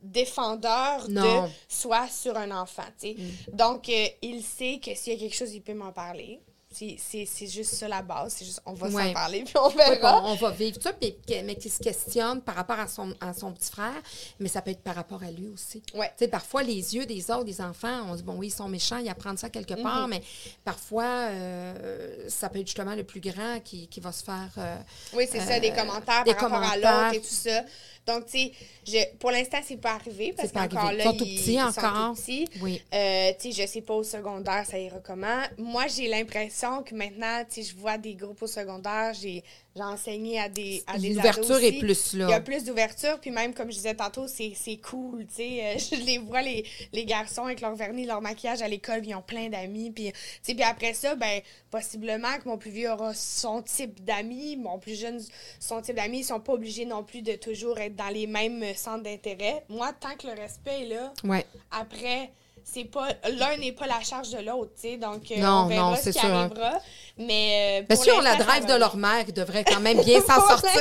[0.02, 1.44] défendeur Non.
[1.46, 3.16] de soit sur un enfant, sais.
[3.52, 6.40] Donc, euh, il sait que s'il y a quelque chose, il peut m'en parler.
[6.74, 8.34] C'est- juste ça la base.
[8.38, 9.08] C'est juste, on va Ouais.
[9.08, 10.24] s'en parler, puis on verra.
[10.26, 13.52] on, va vivre ça, puis, mais qui se questionne par rapport à son, à son
[13.52, 13.94] petit frère,
[14.40, 15.82] mais ça peut être par rapport à lui aussi.
[15.94, 16.08] Ouais.
[16.18, 18.68] Tu sais, parfois, les yeux des autres, des enfants, on dit, bon, oui, ils sont
[18.68, 19.84] méchants, ils apprennent ça quelque Mhm.
[19.84, 20.22] part, mais
[20.64, 24.50] parfois, euh, ça peut être justement le plus grand qui, qui va se faire...
[24.58, 24.76] euh,
[25.14, 27.04] Oui, c'est ça, des Euh, commentaires des par rapport à commentaires.
[27.04, 27.62] l'autre et tout ça.
[28.06, 28.52] Donc, tu sais,
[28.86, 31.80] je- pour l'instant, c'est pas arrivé parce qu'encore là, Ils sont tout petits ils sont
[31.80, 32.16] encore.
[32.16, 32.48] tout petits.
[32.62, 32.82] oui.
[32.94, 35.42] Euh, tu sais, je sais pas au secondaire, ça ira comment.
[35.58, 39.42] Moi, j'ai l'impression que maintenant, tu sais, je vois des groupes au secondaire, j'ai
[39.76, 42.28] j'ai enseigné à des à des L'ouverture est plus là.
[42.28, 45.36] Il y a plus d'ouverture, puis même, comme je disais tantôt, c'est c'est cool, tu
[45.36, 45.64] sais.
[45.64, 49.16] Euh, je les vois, les, les garçons, avec leur vernis, leur maquillage à l'école, ils
[49.16, 52.92] ont plein d'amis, puis, tu sais, puis après ça, ben, possiblement que mon plus vieux
[52.92, 55.20] aura son type d'amis, mon plus jeune,
[55.60, 58.64] son type d'amis, ils sont pas obligés non plus de toujours être dans les mêmes
[58.76, 59.64] centres d'intérêt.
[59.70, 61.46] Moi, tant que le respect est là, Ouais.
[61.72, 62.32] après,
[62.64, 63.08] c'est pas
[63.38, 64.98] l'un n'est pas la charge de l'autre, tu sais.
[64.98, 66.30] Donc, euh, Non, on verra non, ce c'est qui sûr.
[66.34, 66.80] arrivera.
[67.18, 69.80] Mais, euh, Mais pour si on la drive va de leur mère, ils devraient quand
[69.80, 70.72] même bien s'en sortir.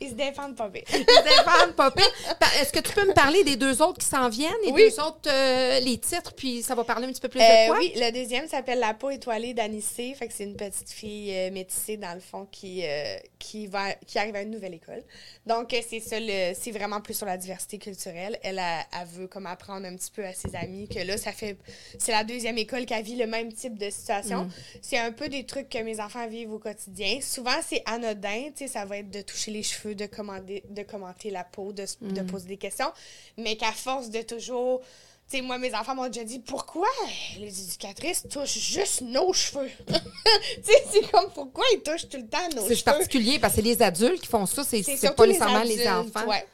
[0.00, 0.82] ils se défendent pas bien.
[0.86, 2.10] Stéphane, pas pire.
[2.40, 4.82] Pa- Est-ce que tu peux me parler des deux autres qui s'en viennent, les Oui.
[4.88, 7.76] deux autres, euh, les titres, puis ça va parler un petit peu plus de quoi?
[7.78, 10.14] oui, le deuxième s'appelle La peau étoilée d'Anissé.
[10.18, 12.82] Fait que c'est une petite fille métissée, dans le fond, qui,
[13.38, 15.02] qui, va, qui arrive à une nouvelle école.
[15.46, 16.16] Donc, c'est ça,
[16.58, 18.38] c'est vraiment plus sur la diversité culturelle.
[18.42, 21.32] Elle, a- elle veut comme apprendre un petit peu à ses amis que là, ça
[21.32, 21.56] fait...
[21.98, 24.48] C'est la deuxième école qui vit le même type de situation.
[24.82, 27.18] C'est un peu des trucs que mes enfants vivent au quotidien.
[27.20, 30.82] Souvent, c'est anodin, tu sais, ça va être de toucher les cheveux, de, commander, de
[30.82, 32.90] commenter la peau, de, de poser des questions,
[33.36, 34.80] mais qu'à force de toujours...
[35.30, 36.86] Tu sais, moi, mes enfants m'ont déjà dit pourquoi
[37.38, 39.70] les éducatrices touchent juste nos cheveux?
[39.88, 39.94] tu
[40.62, 42.84] sais, c'est comme pourquoi ils touchent tout le temps nos C'est cheveux?
[42.84, 45.88] particulier parce que c'est les adultes qui font ça, c'est C'est c'est pas nécessairement les,
[45.88, 46.26] enfants.
[46.28, 46.46] ouais.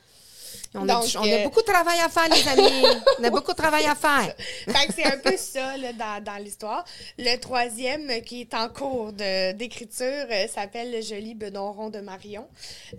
[0.74, 2.84] On, a, Donc, du- on a euh, beaucoup de travail à faire, les amis.
[3.18, 4.34] on a beaucoup de travail à faire.
[4.68, 6.84] Fait que c'est un peu ça là, dans, dans l'histoire.
[7.18, 11.98] Le troisième, qui est en cours de- d'écriture, euh, s'appelle Le joli bedon rond de
[11.98, 12.46] Marion.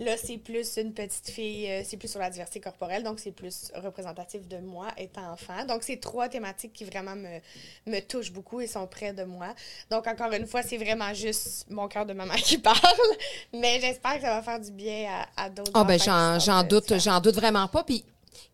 [0.00, 3.32] Là, c'est plus une petite fille, euh, c'est plus sur la diversité corporelle, donc c'est
[3.32, 5.64] plus représentatif de moi étant enfant.
[5.66, 7.38] Donc, c'est trois thématiques qui vraiment me,
[7.86, 9.48] me touchent beaucoup et sont près de moi.
[9.90, 12.76] Donc, encore une fois, c'est vraiment juste mon cœur de maman qui parle,
[13.54, 16.98] mais j'espère que ça va faire du bien à, à d'autres Ah ben j'en doute,
[16.98, 17.84] j'en doute vraiment pas.
[17.84, 18.04] Puis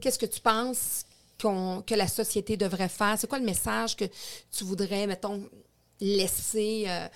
[0.00, 1.04] qu'est-ce que tu penses
[1.40, 3.16] qu'on- que la société devrait faire?
[3.18, 4.04] C'est quoi le message que
[4.56, 5.48] tu voudrais, mettons,
[6.00, 7.08] laisser euh,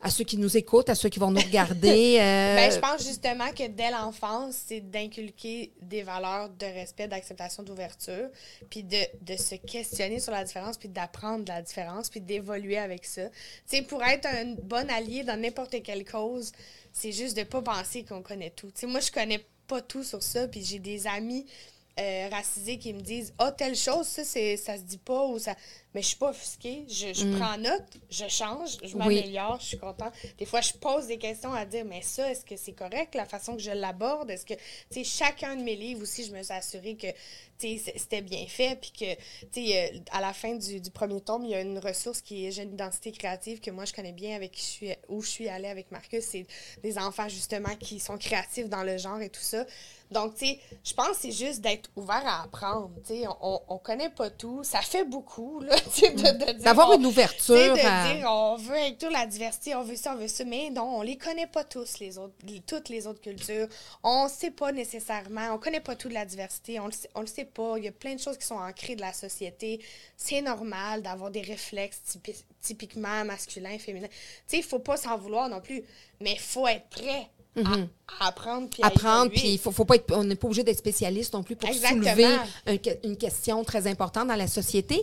[0.00, 2.18] à ceux qui nous écoutent, à ceux qui vont nous regarder?
[2.20, 7.62] euh, Ben, je pense justement que dès l'enfance, c'est d'inculquer des valeurs de respect, d'acceptation,
[7.62, 8.28] d'ouverture,
[8.70, 12.78] puis de, de se questionner sur la différence, puis d'apprendre de la différence, puis d'évoluer
[12.78, 13.28] avec ça.
[13.28, 16.52] Tu sais, pour être un bon allié dans n'importe quelle cause,
[16.92, 18.68] c'est juste de pas penser qu'on connaît tout.
[18.68, 21.46] Tu sais, moi, je connais pas tout sur ça, puis j'ai des amis
[21.98, 25.54] euh, racisés qui me disent «Ah, telle chose, ça, ça se dit pas, ou ça...»
[25.96, 28.96] Mais je suis pas offusquée, je, je prends note, je change, je Oui.
[28.96, 30.12] m'améliore, je suis contente.
[30.36, 33.24] Des fois, je pose des questions à dire, mais ça, est-ce que c'est correct, la
[33.24, 34.30] façon que je l'aborde?
[34.30, 37.06] Est-ce que, tu sais, chacun de mes livres aussi, je me suis assurée que,
[37.58, 39.14] tu sais, c'était bien fait, puis que,
[39.50, 42.20] tu sais, euh, à la fin du, du premier tome, il y a une ressource
[42.20, 45.22] qui est Jeune Identité créative, que moi, je connais bien, avec qui je suis, où
[45.22, 46.22] je suis allée avec Marcus.
[46.22, 46.46] C'est
[46.82, 49.64] des enfants, justement, qui sont créatifs dans le genre et tout ça.
[50.10, 52.90] Donc, tu sais, je pense que c'est juste d'être ouvert à apprendre.
[53.06, 54.62] Tu sais, on, on connaît pas tout.
[54.62, 55.74] Ça fait beaucoup, là,
[56.62, 57.56] D'avoir une tu ouverture.
[57.56, 60.44] sais, de à- dire, on veut inclure la diversité, on veut ça, on veut ça,
[60.44, 62.34] mais non, on les connaît pas tous, les autres,
[62.66, 63.68] toutes les autres cultures.
[64.02, 67.26] On sait pas nécessairement, on connaît pas tout de la diversité, on le on le
[67.26, 67.74] sait pas.
[67.78, 69.80] Il y a plein de choses qui sont ancrées de la société.
[70.16, 74.08] C'est normal d'avoir des réflexes typi- typiquement masculins, féminins.
[74.08, 74.14] Tu
[74.46, 75.82] sais, il faut pas s'en vouloir non plus,
[76.20, 77.28] mais il faut être prêt
[77.64, 78.68] à, apprendre.
[78.68, 81.42] Puis apprendre, puis il faut, faut pas être, on n'est pas obligé d'être spécialiste non
[81.42, 82.36] plus pour soulever
[83.04, 85.02] une question très importante dans la société.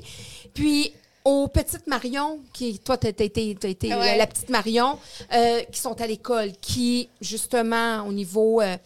[0.54, 0.94] Puis,
[1.26, 5.00] aux petites Marion, qui, toi, tu as été, la, petite Marion,
[5.34, 8.78] euh, qui sont à l'école, qui, justement, au niveau euh,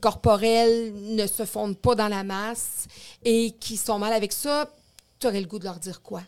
[0.00, 2.86] corporel, ne se fondent pas dans la masse
[3.24, 4.70] et qui sont mal avec ça,
[5.18, 6.22] tu aurais le goût de leur dire quoi?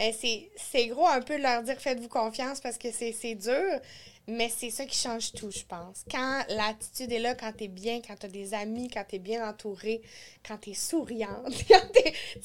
[0.00, 0.14] Eh,
[0.56, 3.80] c'est gros un peu de leur dire faites-vous confiance parce que c'est dur,
[4.28, 6.04] mais c'est ça qui change tout, je pense.
[6.10, 9.16] Quand l'attitude est là, quand tu es bien, quand tu as des amis, quand tu
[9.16, 10.02] es bien entouré,
[10.46, 11.52] quand tu es souriante,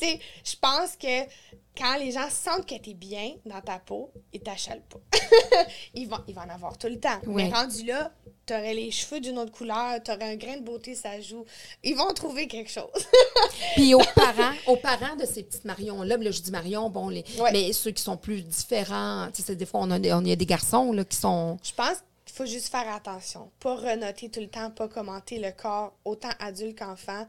[0.01, 1.27] je pense que
[1.75, 4.99] quand les gens sentent que tu es bien dans ta peau, ils t'achalent pas.
[5.93, 7.19] ils, vont, ils vont en avoir tout le temps.
[7.25, 8.11] Mais rendu là,
[8.45, 11.45] tu aurais les cheveux d'une autre couleur, tu aurais un grain de beauté, ça joue.
[11.83, 12.85] Ils vont trouver quelque chose.
[13.75, 17.23] Puis aux parents, aux parents de ces petites Marions-là, là, je dis Marion, bon, les,
[17.51, 20.45] mais ceux qui sont plus différents, tu sais, des fois, on a, on a des
[20.45, 21.57] garçons là, qui sont.
[21.63, 23.51] Je pense qu'il faut juste faire attention.
[23.59, 27.27] Pas renoter tout le temps, pas commenter le corps, autant adulte qu'enfant.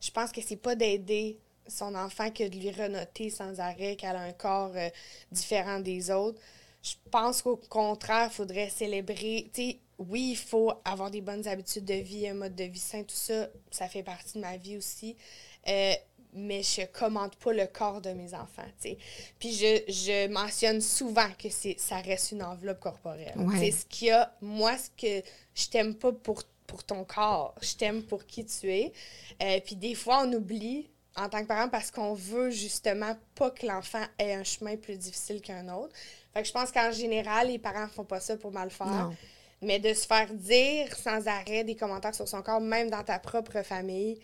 [0.00, 4.16] Je pense que c'est pas d'aider son enfant que de lui renoter sans arrêt qu'elle
[4.16, 4.90] a un corps euh,
[5.32, 6.40] différent des autres.
[6.82, 9.50] Je pense qu'au contraire, il faudrait célébrer.
[9.98, 13.14] Oui, il faut avoir des bonnes habitudes de vie, un mode de vie sain, tout
[13.14, 15.16] ça, ça fait partie de ma vie aussi.
[15.68, 15.94] Euh,
[16.34, 18.66] mais je commente pas le corps de mes enfants,
[19.38, 23.34] Puis je, je, mentionne souvent que ça reste une enveloppe corporelle.
[23.58, 27.54] C'est ce qu'il y a, moi, ce que je t'aime pas pour, pour ton corps,
[27.62, 28.92] je t'aime pour qui tu es.
[29.42, 33.50] Euh, puis des fois, on oublie en tant que parent parce qu'on veut justement pas
[33.50, 35.94] que l'enfant ait un chemin plus difficile qu'un autre.
[36.32, 39.12] Fait que je pense qu'en général, les parents font pas ça pour mal faire.
[39.62, 43.18] Mais de se faire dire sans arrêt des commentaires sur son corps, même dans ta
[43.18, 44.18] propre famille,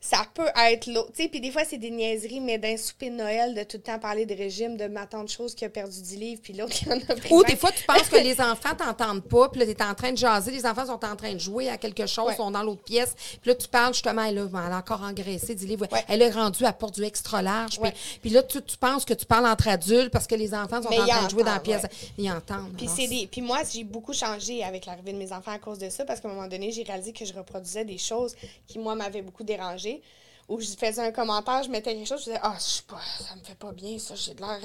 [0.00, 1.12] ça peut être l'autre.
[1.16, 3.78] Tu sais, puis des fois, c'est des niaiseries, mais d'un souper de Noël, de tout
[3.78, 6.52] le temps parler de régime, de ma tante chose qui a perdu 10 livres, puis
[6.52, 7.32] l'autre qui en a pris.
[7.32, 9.94] Ou des fois, tu penses que les enfants t'entendent pas, puis là, tu es en
[9.94, 12.62] train de jaser, les enfants sont en train de jouer à quelque chose, sont dans
[12.62, 15.86] l'autre pièce, puis là, tu parles justement, elle, elle a encore engraissé 10 livres.
[16.08, 17.80] Elle est rendue à porte du extra large.
[18.20, 20.88] Puis, là, tu, tu, penses que tu parles entre adultes parce que les enfants sont
[20.88, 21.86] en train de jouer dans la pièce.
[22.18, 22.74] Ils entendent.
[22.76, 23.26] Puis, c'est des...
[23.26, 26.20] puis moi, j'ai beaucoup changé avec l'arrivée de mes enfants à cause de ça, parce
[26.20, 28.34] qu'à un moment donné, j'ai réalisé que je reproduisais des choses
[28.66, 29.63] qui, moi, m'avaient beaucoup dérangé
[30.48, 33.00] où je faisais un commentaire, je mettais quelque chose, je disais Ah, je sais pas,
[33.20, 34.60] ça me fait pas bien, ça, j'ai de l'air.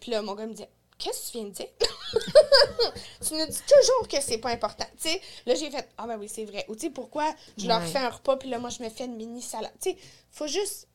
[0.00, 0.68] Puis là, mon gars me disait
[0.98, 1.66] Qu'est-ce que tu viens de dire?
[3.28, 4.86] Tu me dis toujours que c'est pas important.
[5.00, 6.64] Tu sais, là, j'ai fait Ah, ben oui, c'est vrai.
[6.68, 9.04] Ou tu sais, pourquoi je leur fais un repas, puis là, moi, je me fais
[9.04, 9.72] une mini salade?
[9.80, 9.96] Tu sais,
[10.30, 10.88] faut juste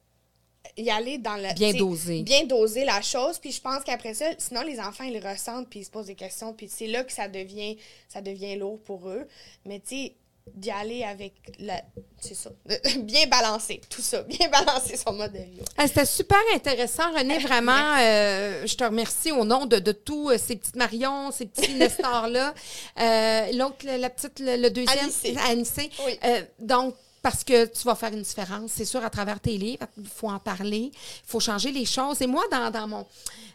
[0.77, 1.53] y aller dans le.
[1.53, 2.23] Bien doser.
[2.23, 3.39] Bien doser la chose.
[3.39, 6.15] Puis je pense qu'après ça, sinon, les enfants, ils ressentent, puis ils se posent des
[6.15, 7.77] questions, puis c'est là que ça devient,
[8.09, 9.27] ça devient lourd pour eux.
[9.65, 10.15] Mais tu sais,
[10.53, 11.81] d'y aller avec la
[12.19, 12.51] c'est ça
[12.99, 17.95] bien balancé tout ça bien balancé son mode de vie c'était super intéressant René vraiment
[17.99, 21.73] euh, je te remercie au nom de, de tous euh, ces petites Marion ces petits
[21.75, 22.53] Nestor là
[22.99, 25.89] euh, l'autre la, petite le, deuxième Anissé.
[26.05, 26.19] Oui.
[26.59, 29.85] donc parce que tu vas faire une différence, c'est sûr, à travers tes livres.
[29.97, 32.21] Il faut en parler, il faut changer les choses.
[32.21, 33.07] Et moi, dans, dans mon,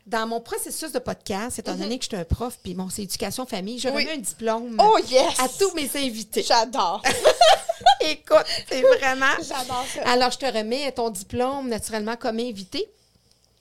[0.06, 1.98] dans mon processus de podcast, étant donné mm-hmm.
[1.98, 4.98] que je suis un prof, puis bon, c'est éducation famille, je remets un diplôme oh,
[5.10, 5.38] yes!
[5.38, 6.42] à tous mes invités.
[6.42, 7.02] J'adore.
[8.00, 9.26] Écoute, c'est vraiment.
[9.36, 10.02] J'adore ça.
[10.10, 12.88] Alors, je te remets ton diplôme naturellement comme invité.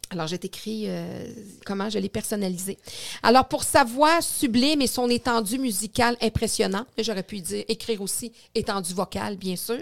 [0.10, 1.26] Alors, j'ai écrit euh,
[1.66, 2.78] comment je l'ai personnalisé.
[3.24, 8.32] Alors, pour sa voix sublime et son étendue musicale impressionnant, j'aurais pu dire, écrire aussi
[8.56, 9.82] étendue vocale, bien sûr.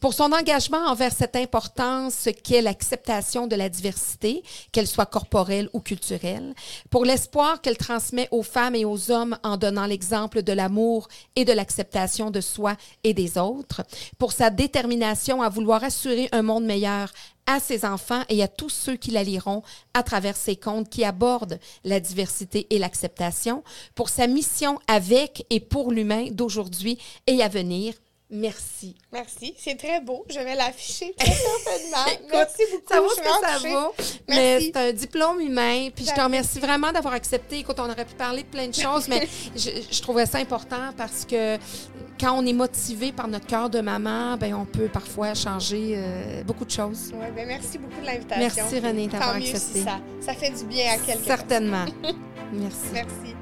[0.00, 4.42] Pour son engagement envers cette importance qu'est l'acceptation de la diversité,
[4.72, 6.54] qu'elle soit corporelle ou culturelle.
[6.88, 11.06] Pour l'espoir qu'elle transmet aux femmes et aux hommes en donnant l'exemple de l'amour
[11.36, 13.82] et de l'acceptation de soi et des autres.
[14.18, 17.12] Pour sa détermination à vouloir assurer un monde meilleur
[17.50, 21.04] à ses enfants et à tous ceux qui la liront à travers ses contes qui
[21.04, 23.64] abordent la diversité et l'acceptation
[23.96, 27.94] pour sa mission avec et pour l'humain d'aujourd'hui et à venir
[28.30, 28.94] Merci.
[29.12, 29.54] Merci.
[29.58, 30.24] C'est très beau.
[30.28, 31.32] Je vais l'afficher très
[31.64, 32.28] certainement.
[32.30, 32.92] Merci beaucoup.
[32.92, 33.94] Ça vaut ce que ça vaut.
[34.28, 35.88] Mais c'est un diplôme humain.
[35.94, 37.58] Puis je te remercie vraiment d'avoir accepté.
[37.58, 41.24] Écoute, on aurait pu parler de plein de choses, mais je, trouvais ça important parce
[41.24, 41.58] que
[42.20, 46.44] quand on est motivé par notre cœur de maman, ben on peut parfois changer euh,
[46.44, 47.12] beaucoup de choses.
[47.12, 48.62] Oui, ben merci beaucoup de l'invitation.
[48.62, 49.82] Merci René d'avoir accepté.
[49.82, 51.24] ça, ça fait du bien à quelqu'un.
[51.24, 51.86] Certainement.
[52.52, 52.90] merci.
[52.92, 53.34] Merci.